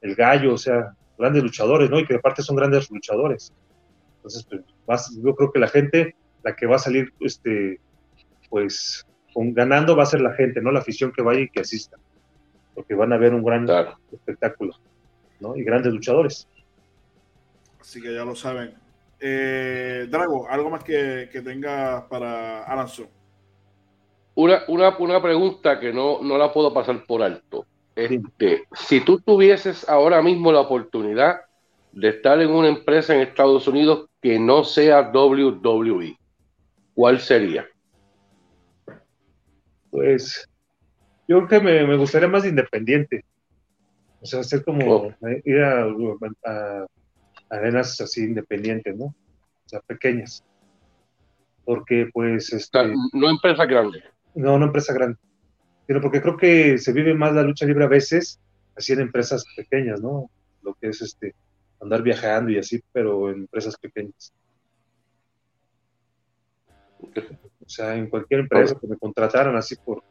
[0.02, 2.00] El Gallo, o sea, grandes luchadores, ¿no?
[2.00, 3.52] Y que aparte son grandes luchadores.
[4.18, 4.48] Entonces,
[4.86, 7.80] pues, yo creo que la gente, la que va a salir, este,
[8.50, 10.72] pues, con, ganando va a ser la gente, ¿no?
[10.72, 11.98] La afición que vaya y que asista.
[12.76, 13.68] Porque van a ver un gran
[14.12, 14.76] espectáculo,
[15.40, 15.56] ¿no?
[15.56, 16.48] Y grandes luchadores.
[17.88, 18.74] Así que ya lo saben.
[19.18, 23.08] Eh, Drago, ¿algo más que, que tenga para Alanzo?
[24.36, 27.66] Una, una, una, pregunta que no, no la puedo pasar por alto.
[27.96, 31.38] Este, si tú tuvieses ahora mismo la oportunidad
[31.94, 36.18] de estar en una empresa en Estados Unidos que no sea WWE,
[36.94, 37.70] ¿cuál sería?
[39.92, 40.46] Pues
[41.26, 43.24] yo creo que me, gustaría más independiente.
[44.20, 45.14] O sea, ser como oh.
[45.46, 46.86] ir a,
[47.50, 49.06] arenas así independientes, ¿no?
[49.06, 50.44] O sea, pequeñas.
[51.66, 52.54] Porque pues...
[52.54, 54.04] Este, no empresa grande.
[54.36, 55.18] No, no empresa grande
[55.88, 58.40] pero porque creo que se vive más la lucha libre a veces
[58.76, 60.30] así en empresas pequeñas, ¿no?
[60.62, 61.34] Lo que es este
[61.82, 64.34] andar viajando y así, pero en empresas pequeñas.
[67.00, 70.04] O sea, en cualquier empresa que me contrataran así por,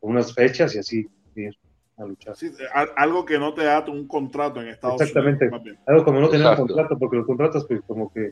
[0.00, 1.08] unas fechas y así
[1.96, 2.36] a luchar.
[2.36, 2.50] Sí,
[2.96, 5.16] algo que no te da un contrato en Estados Unidos.
[5.16, 5.78] Exactamente.
[5.86, 8.30] Algo como no tener un contrato, porque los contratos, pues como que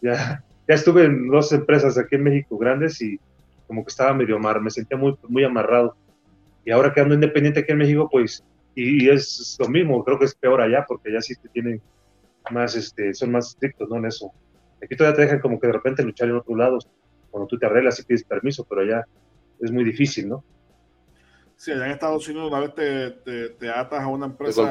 [0.00, 3.18] ya, ya estuve en dos empresas aquí en México grandes y
[3.66, 5.96] como que estaba medio amar, me sentía muy, muy amarrado.
[6.64, 8.44] Y ahora que ando independiente aquí en México, pues,
[8.74, 11.80] y, es lo mismo, creo que es peor allá, porque allá sí te tienen
[12.50, 13.96] más, este, son más estrictos, ¿no?
[13.96, 14.32] En eso.
[14.82, 16.88] Aquí todavía te dejan como que de repente luchar en otros lados,
[17.30, 19.04] cuando tú te arreglas y pides permiso, pero allá
[19.60, 20.44] es muy difícil, ¿no?
[21.62, 24.68] Sí, allá en Estados Unidos una vez te, te, atas a una empresa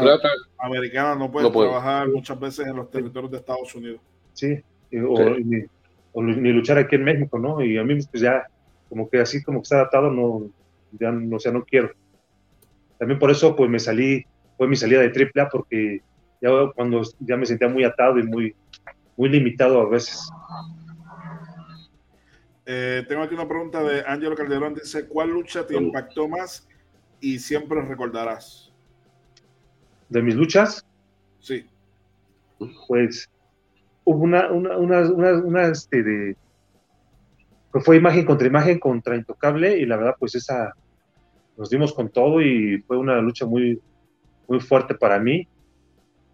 [0.58, 4.02] americana, no puedes trabajar muchas veces en los territorios de Estados Unidos.
[4.34, 4.62] Sí,
[6.12, 7.64] o, Ni, luchar aquí en México, ¿no?
[7.64, 8.46] Y a mí pues ya
[8.90, 10.50] como que así como que está adaptado, no,
[11.00, 11.92] ya, o sea, no quiero.
[13.00, 14.26] También por eso, pues me salí,
[14.58, 16.02] fue mi salida de AAA, porque
[16.42, 18.54] ya cuando ya me sentía muy atado y muy,
[19.16, 20.30] muy limitado a veces.
[22.66, 26.68] Eh, tengo aquí una pregunta de Ángelo Calderón, dice, ¿cuál lucha te impactó más
[27.22, 28.74] y siempre recordarás?
[30.10, 30.86] ¿De mis luchas?
[31.40, 31.66] Sí.
[32.88, 33.30] Pues
[34.04, 36.36] hubo una, una, una, una, una este, de,
[37.72, 40.74] pues fue imagen contra imagen contra Intocable y la verdad pues esa
[41.58, 43.80] nos dimos con todo y fue una lucha muy,
[44.48, 45.48] muy fuerte para mí,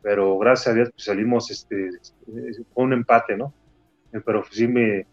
[0.01, 1.89] pero gracias a Dios pues, salimos, este,
[2.73, 3.53] fue un empate, ¿no?
[4.25, 5.05] Pero sí me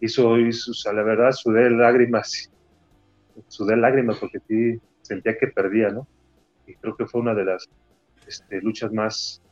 [0.00, 2.50] hizo, hizo o sea, la verdad sudé lágrimas,
[3.48, 4.80] sudé lágrimas porque sí
[5.10, 6.06] sentía que perdía, ¿no?
[6.68, 7.68] Y creo que fue una de las
[8.28, 9.42] este, luchas más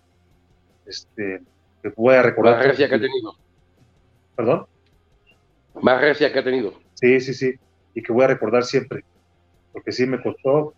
[0.86, 1.42] este,
[1.82, 2.64] que voy a recordar.
[2.64, 3.36] Más que ha tenido.
[4.36, 4.66] ¿Perdón?
[5.82, 6.74] Más recia que ha tenido.
[6.94, 7.54] Sí, sí, sí.
[7.94, 9.04] Y que voy a recordar siempre
[9.72, 10.74] porque sí me costó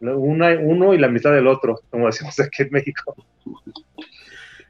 [0.00, 3.14] una, uno y la mitad del otro, como decimos aquí en México.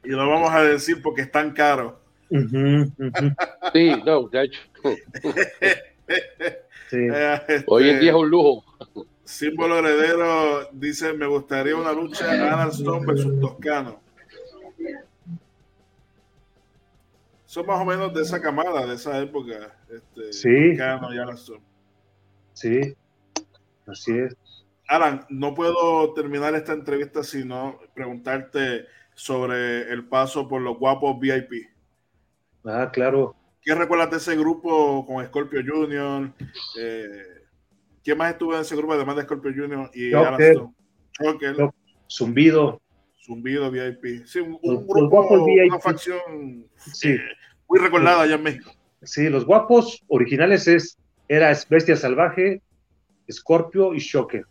[0.03, 1.99] Y lo vamos a decir porque es tan caro.
[2.29, 4.61] Sí, no, de hecho.
[6.95, 8.63] Eh, Hoy en día es un lujo.
[9.23, 14.01] Símbolo heredero dice: Me gustaría una lucha Ana Stone versus Toscano.
[17.45, 19.77] Son más o menos de esa camada, de esa época.
[19.87, 20.75] Este, sí.
[22.53, 22.95] Sí,
[23.85, 24.35] Así es.
[24.87, 31.69] Alan, no puedo terminar esta entrevista sino preguntarte sobre el paso por los guapos VIP.
[32.65, 33.35] Ah, claro.
[33.61, 36.31] ¿Qué recuerdas de ese grupo con Scorpio Junior?
[36.79, 37.42] Eh,
[38.03, 40.73] ¿Quién más estuvo en ese grupo además de Scorpio Junior y Alan
[42.09, 42.81] Zumbido.
[43.25, 44.25] Zumbido VIP.
[44.25, 46.67] Sí, un, grupo, una facción
[47.03, 47.17] eh,
[47.69, 48.71] muy recordada allá en México.
[49.01, 50.97] Sí, los guapos originales es
[51.29, 52.61] era Bestia Salvaje,
[53.31, 54.45] Scorpio y Shocker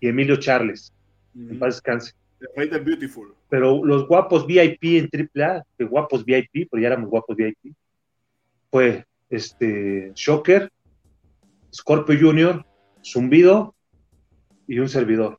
[0.00, 0.92] y Emilio Charles.
[1.34, 2.12] En paz descanse.
[2.56, 3.34] Beautiful.
[3.48, 7.74] Pero los guapos VIP en AAA, que guapos VIP, pero ya éramos guapos VIP,
[8.70, 10.70] fue este Shocker,
[11.72, 12.64] Scorpio Junior,
[13.12, 13.74] Zumbido
[14.66, 15.38] y un servidor.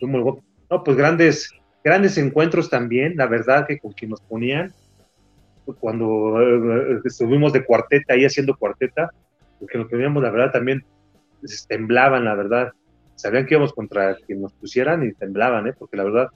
[0.00, 1.50] No, pues grandes,
[1.82, 4.72] grandes encuentros también, la verdad que con quien nos ponían,
[5.80, 9.10] cuando eh, estuvimos de cuarteta ahí haciendo cuarteta,
[9.58, 10.84] porque nos teníamos, la verdad, también
[11.68, 12.72] temblaban, la verdad.
[13.16, 15.74] Sabían que íbamos contra quien nos pusieran y temblaban, ¿eh?
[15.76, 16.28] porque la verdad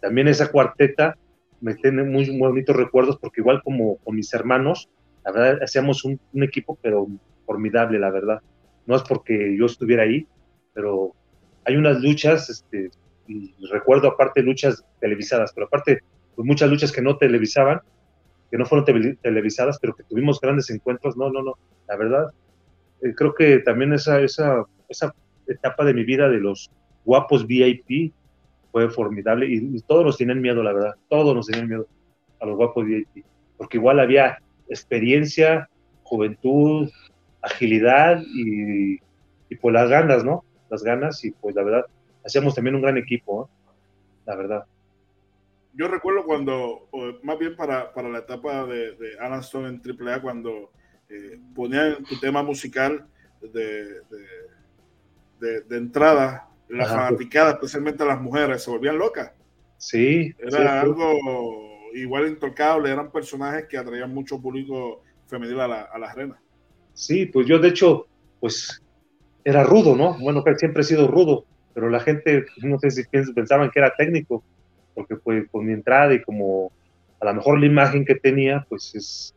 [0.00, 1.16] también esa cuarteta
[1.60, 4.88] me tiene muy bonitos recuerdos porque igual como con mis hermanos,
[5.24, 7.08] la verdad, hacíamos un, equipo, pero
[7.44, 8.40] formidable, la verdad.
[8.86, 10.26] No es porque yo estuviera ahí,
[10.72, 11.12] pero
[11.64, 12.90] hay unas luchas, este,
[13.26, 16.00] y recuerdo aparte luchas televisadas, pero aparte
[16.34, 17.80] pues muchas luchas que no televisaban,
[18.50, 21.16] que no fueron televisadas, pero que tuvimos grandes encuentros.
[21.16, 21.54] No, no, no,
[21.88, 22.30] la verdad,
[23.02, 25.14] eh, creo que también esa, esa, esa
[25.46, 26.70] etapa de mi vida de los
[27.04, 28.12] guapos VIP
[28.72, 31.86] fue formidable y, todos nos tienen miedo, la verdad, todos nos tenían miedo
[32.40, 33.24] a los guapos VIP,
[33.56, 35.68] porque igual había experiencia,
[36.02, 36.90] juventud,
[37.46, 38.94] agilidad y,
[39.48, 40.44] y pues las ganas, ¿no?
[40.68, 41.86] Las ganas y pues la verdad,
[42.24, 43.48] hacíamos también un gran equipo,
[44.26, 44.64] la verdad.
[45.74, 46.88] Yo recuerdo cuando,
[47.22, 50.70] más bien para, para la etapa de, de Alan Stone en AAA, cuando
[51.08, 53.06] eh, ponían tu tema musical
[53.42, 54.00] de,
[55.38, 59.32] de, de entrada, la fanaticada, especialmente las mujeres, se volvían locas.
[59.76, 60.34] Sí.
[60.38, 61.12] Era algo
[61.92, 66.40] igual intocable, eran personajes que atraían mucho público femenino a la, a la arena.
[66.96, 68.06] Sí, pues yo de hecho,
[68.40, 68.82] pues
[69.44, 70.18] era rudo, ¿no?
[70.18, 71.44] Bueno, siempre he sido rudo,
[71.74, 74.42] pero la gente, no sé si pensaban que era técnico,
[74.94, 76.72] porque pues por mi entrada y como
[77.20, 79.34] a lo mejor la imagen que tenía, pues es,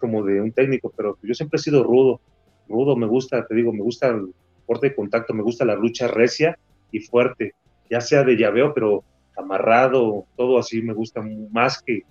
[0.00, 2.18] como de un técnico, pero yo siempre he sido rudo,
[2.66, 4.32] rudo, me gusta, te digo, me gusta el
[4.66, 6.58] corte de contacto, me gusta la lucha recia
[6.90, 7.54] y fuerte,
[7.90, 9.04] ya sea de llaveo, pero
[9.36, 11.22] amarrado, todo así me gusta
[11.52, 12.04] más que,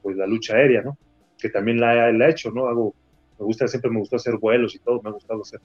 [0.00, 0.96] pues la lucha aérea, ¿no?
[1.38, 2.66] Que también la he hecho, ¿no?
[2.66, 2.94] Hago,
[3.38, 5.60] me gusta, siempre me gustó hacer vuelos y todo, me ha gustado hacer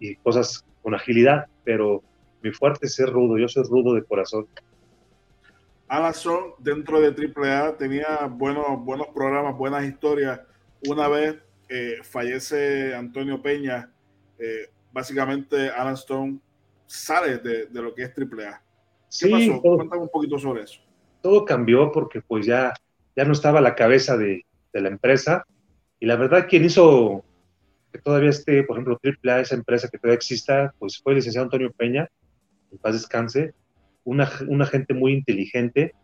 [0.00, 2.02] y cosas con agilidad, pero
[2.42, 4.46] mi fuerte es ser rudo, yo soy rudo de corazón.
[5.88, 10.40] Amazon dentro de AAA tenía buenos, buenos programas, buenas historias.
[10.86, 11.36] Una vez
[11.68, 13.90] eh, fallece Antonio Peña,
[14.38, 16.38] eh, básicamente Alan Stone
[16.86, 18.62] sale de, lo que es AAA.
[19.18, 19.60] ¿Qué pasó?
[19.60, 20.80] Cuéntame un poquito sobre eso.
[21.22, 22.72] Todo cambió porque pues ya,
[23.16, 25.44] ya no estaba a la cabeza de, de la empresa
[26.00, 27.24] y la verdad quien hizo
[27.92, 31.44] que todavía esté, por ejemplo, AAA, esa empresa que todavía exista, pues fue el licenciado
[31.44, 32.08] Antonio Peña,
[32.70, 33.54] en paz descanse,
[34.04, 34.26] una,
[34.66, 35.94] gente muy inteligente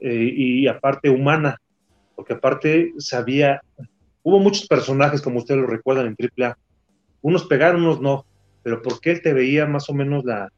[0.00, 1.60] eh, y aparte humana,
[2.14, 3.60] porque aparte sabía,
[4.22, 6.58] hubo muchos personajes, como ustedes lo recuerdan en AAA,
[7.22, 8.26] unos pegaron, unos no,
[8.62, 10.48] pero porque él te veía más o menos la,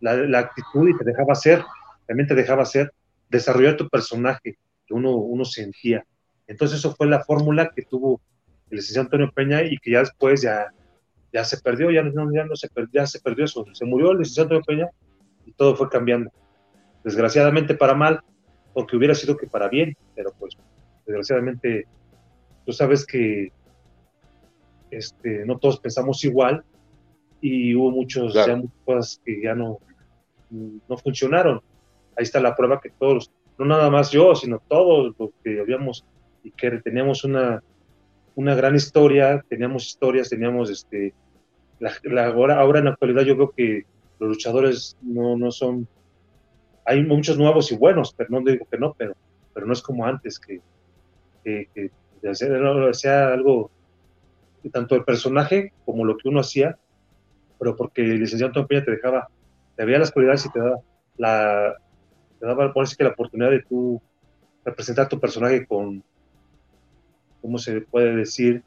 [0.00, 1.62] la, actitud y te dejaba ser,
[2.06, 2.92] también te dejaba ser,
[3.28, 4.56] desarrollar tu personaje
[4.86, 6.04] que uno, uno sentía.
[6.50, 8.20] Entonces eso fue la fórmula que tuvo
[8.70, 10.66] el licenciado Antonio Peña y que ya después ya,
[11.32, 14.18] ya se perdió, ya no, ya no se, ya se perdió eso, se murió el
[14.18, 14.88] licenciado Antonio Peña
[15.46, 16.32] y todo fue cambiando.
[17.04, 18.20] Desgraciadamente para mal,
[18.74, 20.56] porque hubiera sido que para bien, pero pues
[21.06, 21.86] desgraciadamente
[22.66, 23.52] tú sabes que
[24.90, 26.64] este, no todos pensamos igual
[27.40, 29.78] y hubo muchos, muchas cosas que ya no,
[30.50, 31.60] no funcionaron.
[32.16, 36.04] Ahí está la prueba que todos, no nada más yo, sino todos los que habíamos
[36.42, 37.62] y que teníamos una,
[38.34, 41.12] una gran historia, teníamos historias, teníamos este,
[41.78, 43.84] la, ahora, ahora en la actualidad yo creo que
[44.18, 45.88] los luchadores no, no son,
[46.84, 49.14] hay muchos nuevos y buenos, pero no digo que no, pero,
[49.54, 50.60] pero no es como antes, que,
[51.44, 52.34] que, que
[52.94, 53.70] sea algo,
[54.72, 56.76] tanto el personaje como lo que uno hacía,
[57.58, 59.28] pero porque el licenciado Antonio Peña te dejaba,
[59.76, 60.80] te veía las cualidades y te daba
[61.16, 61.76] la,
[62.38, 64.00] te daba por que la oportunidad de tú
[64.64, 66.02] representar tu personaje con,
[67.40, 68.62] ¿cómo se puede decir?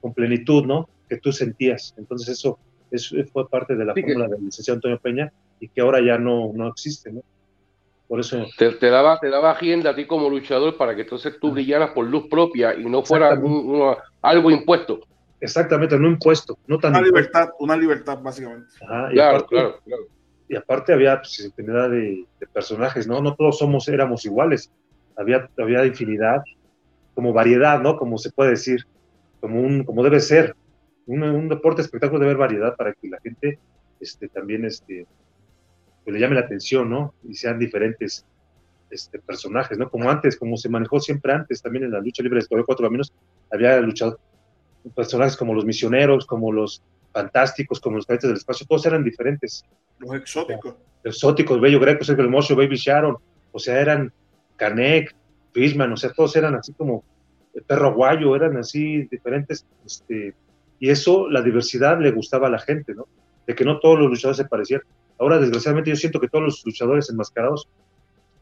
[0.00, 0.88] Con plenitud, ¿no?
[1.08, 1.94] Que tú sentías.
[1.96, 2.58] Entonces eso
[2.92, 6.52] eso fue parte de la fórmula del licenciado Antonio Peña y que ahora ya no,
[6.54, 7.22] no existe, ¿no?
[8.06, 8.44] Por eso...
[8.58, 12.06] Te, daba, te daba agenda a ti como luchador para que entonces tú brillaras por
[12.06, 13.40] luz propia y no fuera
[14.20, 15.00] algo impuesto.
[15.40, 16.58] Exactamente, no impuesto.
[16.66, 18.68] No tan una libertad, una libertad básicamente.
[18.82, 19.78] y claro, aparte, claro,
[20.48, 23.22] Y aparte había pues, infinidad de, personajes, ¿no?
[23.22, 24.70] No todos somos, éramos iguales.
[25.16, 26.42] Había, había infinidad,
[27.14, 27.96] como variedad, ¿no?
[27.96, 28.86] Como se puede decir,
[29.40, 30.54] como, un, como debe ser
[31.06, 33.58] un, deporte espectáculo de ver variedad para que la gente
[34.00, 35.06] este, también este,
[36.04, 37.14] pues, le llame la atención, ¿no?
[37.28, 38.24] Y sean diferentes
[38.90, 39.90] este, personajes, ¿no?
[39.90, 43.12] Como antes, como se manejó siempre antes, también en la lucha libre de cuatro caminos,
[43.50, 44.18] había luchado
[44.94, 46.82] personajes como los misioneros, como los
[47.12, 49.64] fantásticos, como los cadetes del espacio, todos eran diferentes.
[49.98, 50.74] Los exóticos.
[51.04, 53.16] exóticos, Bello Greco, Sergio Hermoso, Baby Sharon,
[53.52, 54.12] o sea, eran
[54.56, 55.14] Canek,
[55.52, 57.04] Fishman, o sea, todos eran así como
[57.54, 60.34] el perro aguayo, eran así diferentes este,
[60.82, 63.06] y eso, la diversidad le gustaba a la gente, ¿no?
[63.46, 64.80] De que no todos los luchadores se parecían.
[65.16, 67.68] Ahora, desgraciadamente, yo siento que todos los luchadores enmascarados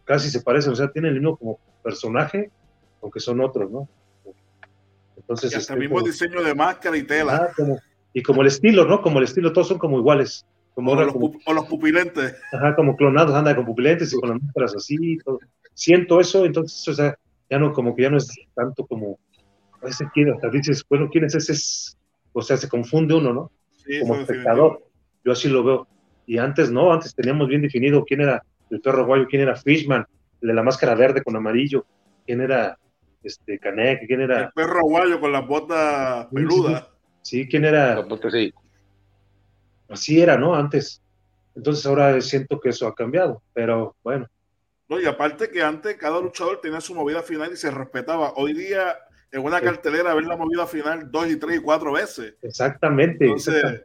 [0.04, 2.50] casi se parecen, o sea, tienen el mismo como personaje,
[3.02, 3.88] aunque son otros, ¿no?
[5.18, 7.52] Entonces, y hasta este, mismo diseño de máscara y tela.
[7.58, 7.76] Ah,
[8.14, 9.02] y como el estilo, ¿no?
[9.02, 10.46] Como el estilo, todos son como iguales.
[10.74, 12.36] Como o, los, pupilentes.
[12.52, 15.18] Ajá, como clonados, anda con pupilentes y con las máscaras así.
[15.18, 15.40] Todo.
[15.80, 17.16] Siento eso, entonces, o sea,
[17.48, 19.18] ya no, como que ya no es tanto como,
[19.80, 21.96] a veces quiere, hasta dices, bueno, ¿quién es ese?
[22.34, 23.50] o sea, se confunde uno, ¿no?
[24.02, 24.84] como espectador.
[25.24, 25.88] Yo así lo veo.
[26.26, 30.04] Y antes no, antes teníamos bien definido quién era el perro guayo, quién era Fishman,
[30.42, 31.86] el de la máscara verde con amarillo,
[32.26, 32.78] quién era
[33.22, 34.44] este Canek, quién era.
[34.44, 36.88] El perro guayo con las botas peludas.
[37.22, 38.06] Sí, quién era.
[39.88, 40.54] Así era, ¿no?
[40.54, 41.02] Antes.
[41.56, 44.26] Entonces ahora siento que eso ha cambiado, pero bueno.
[44.90, 48.32] No, y aparte que antes cada luchador tenía su movida final y se respetaba.
[48.34, 48.98] Hoy día
[49.30, 52.34] en una cartelera ver la movida final dos y tres y cuatro veces.
[52.42, 53.24] Exactamente.
[53.24, 53.84] Entonces,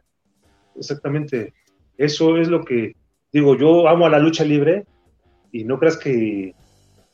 [0.74, 1.54] exactamente.
[1.96, 2.96] Eso es lo que
[3.32, 4.84] digo, yo amo a la lucha libre
[5.52, 6.52] y no creas que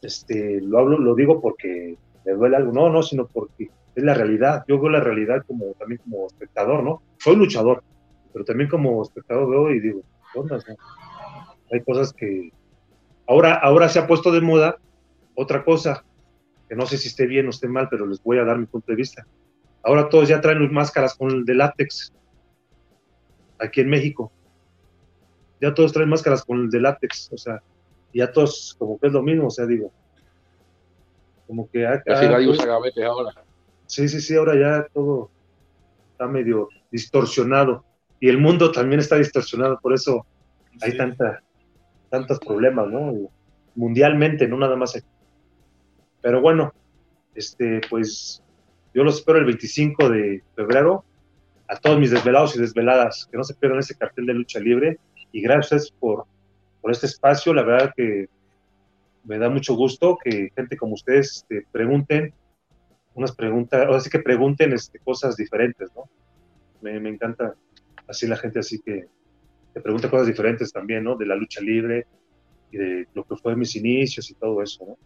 [0.00, 4.14] este, lo hablo, lo digo porque me duele algo, no, no, sino porque es la
[4.14, 4.64] realidad.
[4.66, 7.02] Yo veo la realidad como también como espectador, ¿no?
[7.18, 7.84] Soy luchador,
[8.32, 10.00] pero también como espectador veo y digo,
[10.34, 10.56] ¿dónde?
[11.70, 12.50] Hay cosas que
[13.32, 14.76] ahora, ahora se ha puesto de moda
[15.34, 16.04] otra cosa,
[16.68, 18.66] que no sé si esté bien o esté mal, pero les voy a dar mi
[18.66, 19.26] punto de vista.
[19.82, 22.12] Ahora todos ya traen máscaras con el de látex
[23.58, 24.30] aquí en México.
[25.60, 27.62] Ya todos traen máscaras con el de látex, o sea,
[28.12, 29.90] ya todos como que es lo mismo, o sea, digo.
[31.46, 33.32] Como que acá, Así nadie usa gavetes ahora.
[33.86, 35.30] Sí, sí, sí, ahora ya todo
[36.12, 37.84] está medio distorsionado.
[38.20, 40.26] Y el mundo también está distorsionado, por eso
[40.80, 41.42] hay tanta,
[42.12, 43.30] tantos problemas, ¿no?
[43.74, 45.02] Mundialmente, no nada más.
[46.20, 46.74] Pero bueno,
[47.34, 48.42] este, pues
[48.92, 51.04] yo los espero el 25 de febrero
[51.68, 54.98] a todos mis desvelados y desveladas, que no se pierdan ese cartel de lucha libre.
[55.32, 56.26] Y gracias por,
[56.82, 57.54] por este espacio.
[57.54, 58.28] La verdad que
[59.24, 62.34] me da mucho gusto que gente como ustedes este, pregunten
[63.14, 66.04] unas preguntas, o así que pregunten este, cosas diferentes, ¿no?
[66.82, 67.54] Me, me, encanta
[68.06, 69.06] así la gente así que,
[69.72, 71.16] que pregunta cosas diferentes también, ¿no?
[71.16, 72.06] De la lucha libre
[72.70, 74.96] y de lo que fue mis inicios y todo eso, ¿no?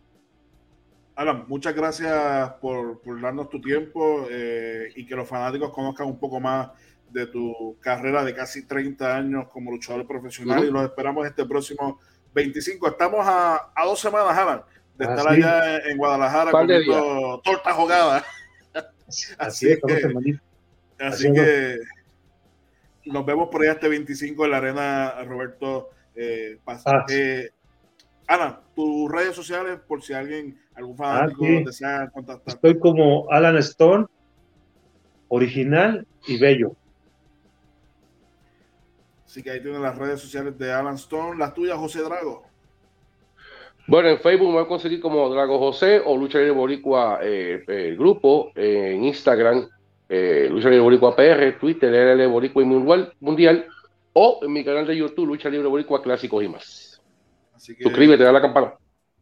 [1.16, 6.40] Alan, muchas gracias por, darnos tu tiempo eh, y que los fanáticos conozcan un poco
[6.40, 6.70] más
[7.10, 12.00] de tu carrera de casi 30 años como luchador profesional y los esperamos este próximo
[12.34, 12.88] 25.
[12.88, 14.62] Estamos a, dos semanas, Alan,
[14.98, 18.24] de ah, estar allá en Guadalajara comiendo torta jugada.
[19.38, 20.38] Así, es, que,
[20.98, 21.78] así que
[23.06, 27.04] nos vemos por allá este 25 en la arena Roberto eh, ah.
[27.10, 27.50] eh,
[28.26, 32.54] Ana, tus redes sociales por si alguien ¿Algún ah, fanático desea contactar?
[32.54, 34.06] Estoy como Alan Stone,
[35.28, 36.76] original y bello.
[39.24, 41.38] Así que ahí tienen las redes sociales de Alan Stone.
[41.38, 42.44] Las tuyas, José Drago.
[43.86, 47.64] Bueno, en Facebook me voy a conseguir como Drago José o Lucha Libre Boricua, eh,
[47.66, 49.68] el grupo, en Instagram,
[50.08, 53.66] eh, Lucha Libre Boricua PR, Twitter, LL Boricua y Mundial, Mundial,
[54.12, 57.02] o en mi canal de YouTube, Lucha Libre Boricua Clásicos y más.
[57.56, 58.74] Suscríbete, da la campana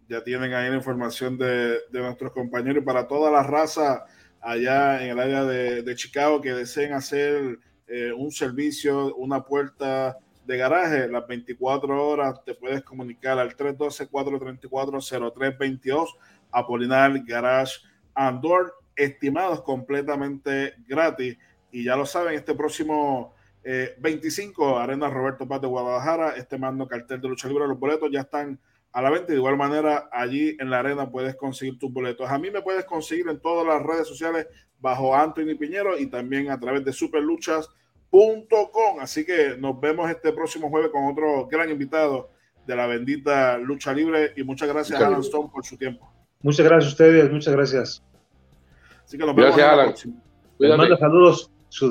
[0.09, 4.05] ya tienen ahí la información de, nuestros compañeros y para toda la raza
[4.41, 10.57] allá en el área de, Chicago que deseen hacer eh, un servicio, una puerta de
[10.59, 16.07] garaje, las 24 horas te puedes comunicar al 312-434-0322
[16.51, 17.79] Apolinar Garage
[18.15, 21.37] Andor, estimados completamente gratis.
[21.71, 23.35] Y ya lo saben, este próximo
[23.99, 28.11] 25, eh, Arena Roberto Paz de Guadalajara, este mando cartel de lucha libre, los boletos
[28.13, 28.59] ya están
[28.93, 29.33] a la venta.
[29.33, 32.31] De igual manera, allí en la arena puedes conseguir tus boletos.
[32.31, 34.47] A mí me puedes conseguir en todas las redes sociales
[34.81, 39.01] bajo Anthony Piñero y también a través de superluchas.com.
[39.01, 42.31] Así que nos vemos este próximo jueves con otro gran invitado
[42.67, 44.33] de la bendita lucha libre.
[44.37, 46.11] Y muchas gracias, a Alan Stone, por su tiempo.
[46.43, 48.14] Muchas gracias a ustedes, muchas gracias.
[49.15, 49.57] Así que nos vemos.
[49.57, 50.13] Gracias,
[50.59, 50.77] Alan.
[50.77, 51.49] manda saludos.
[51.69, 51.89] Su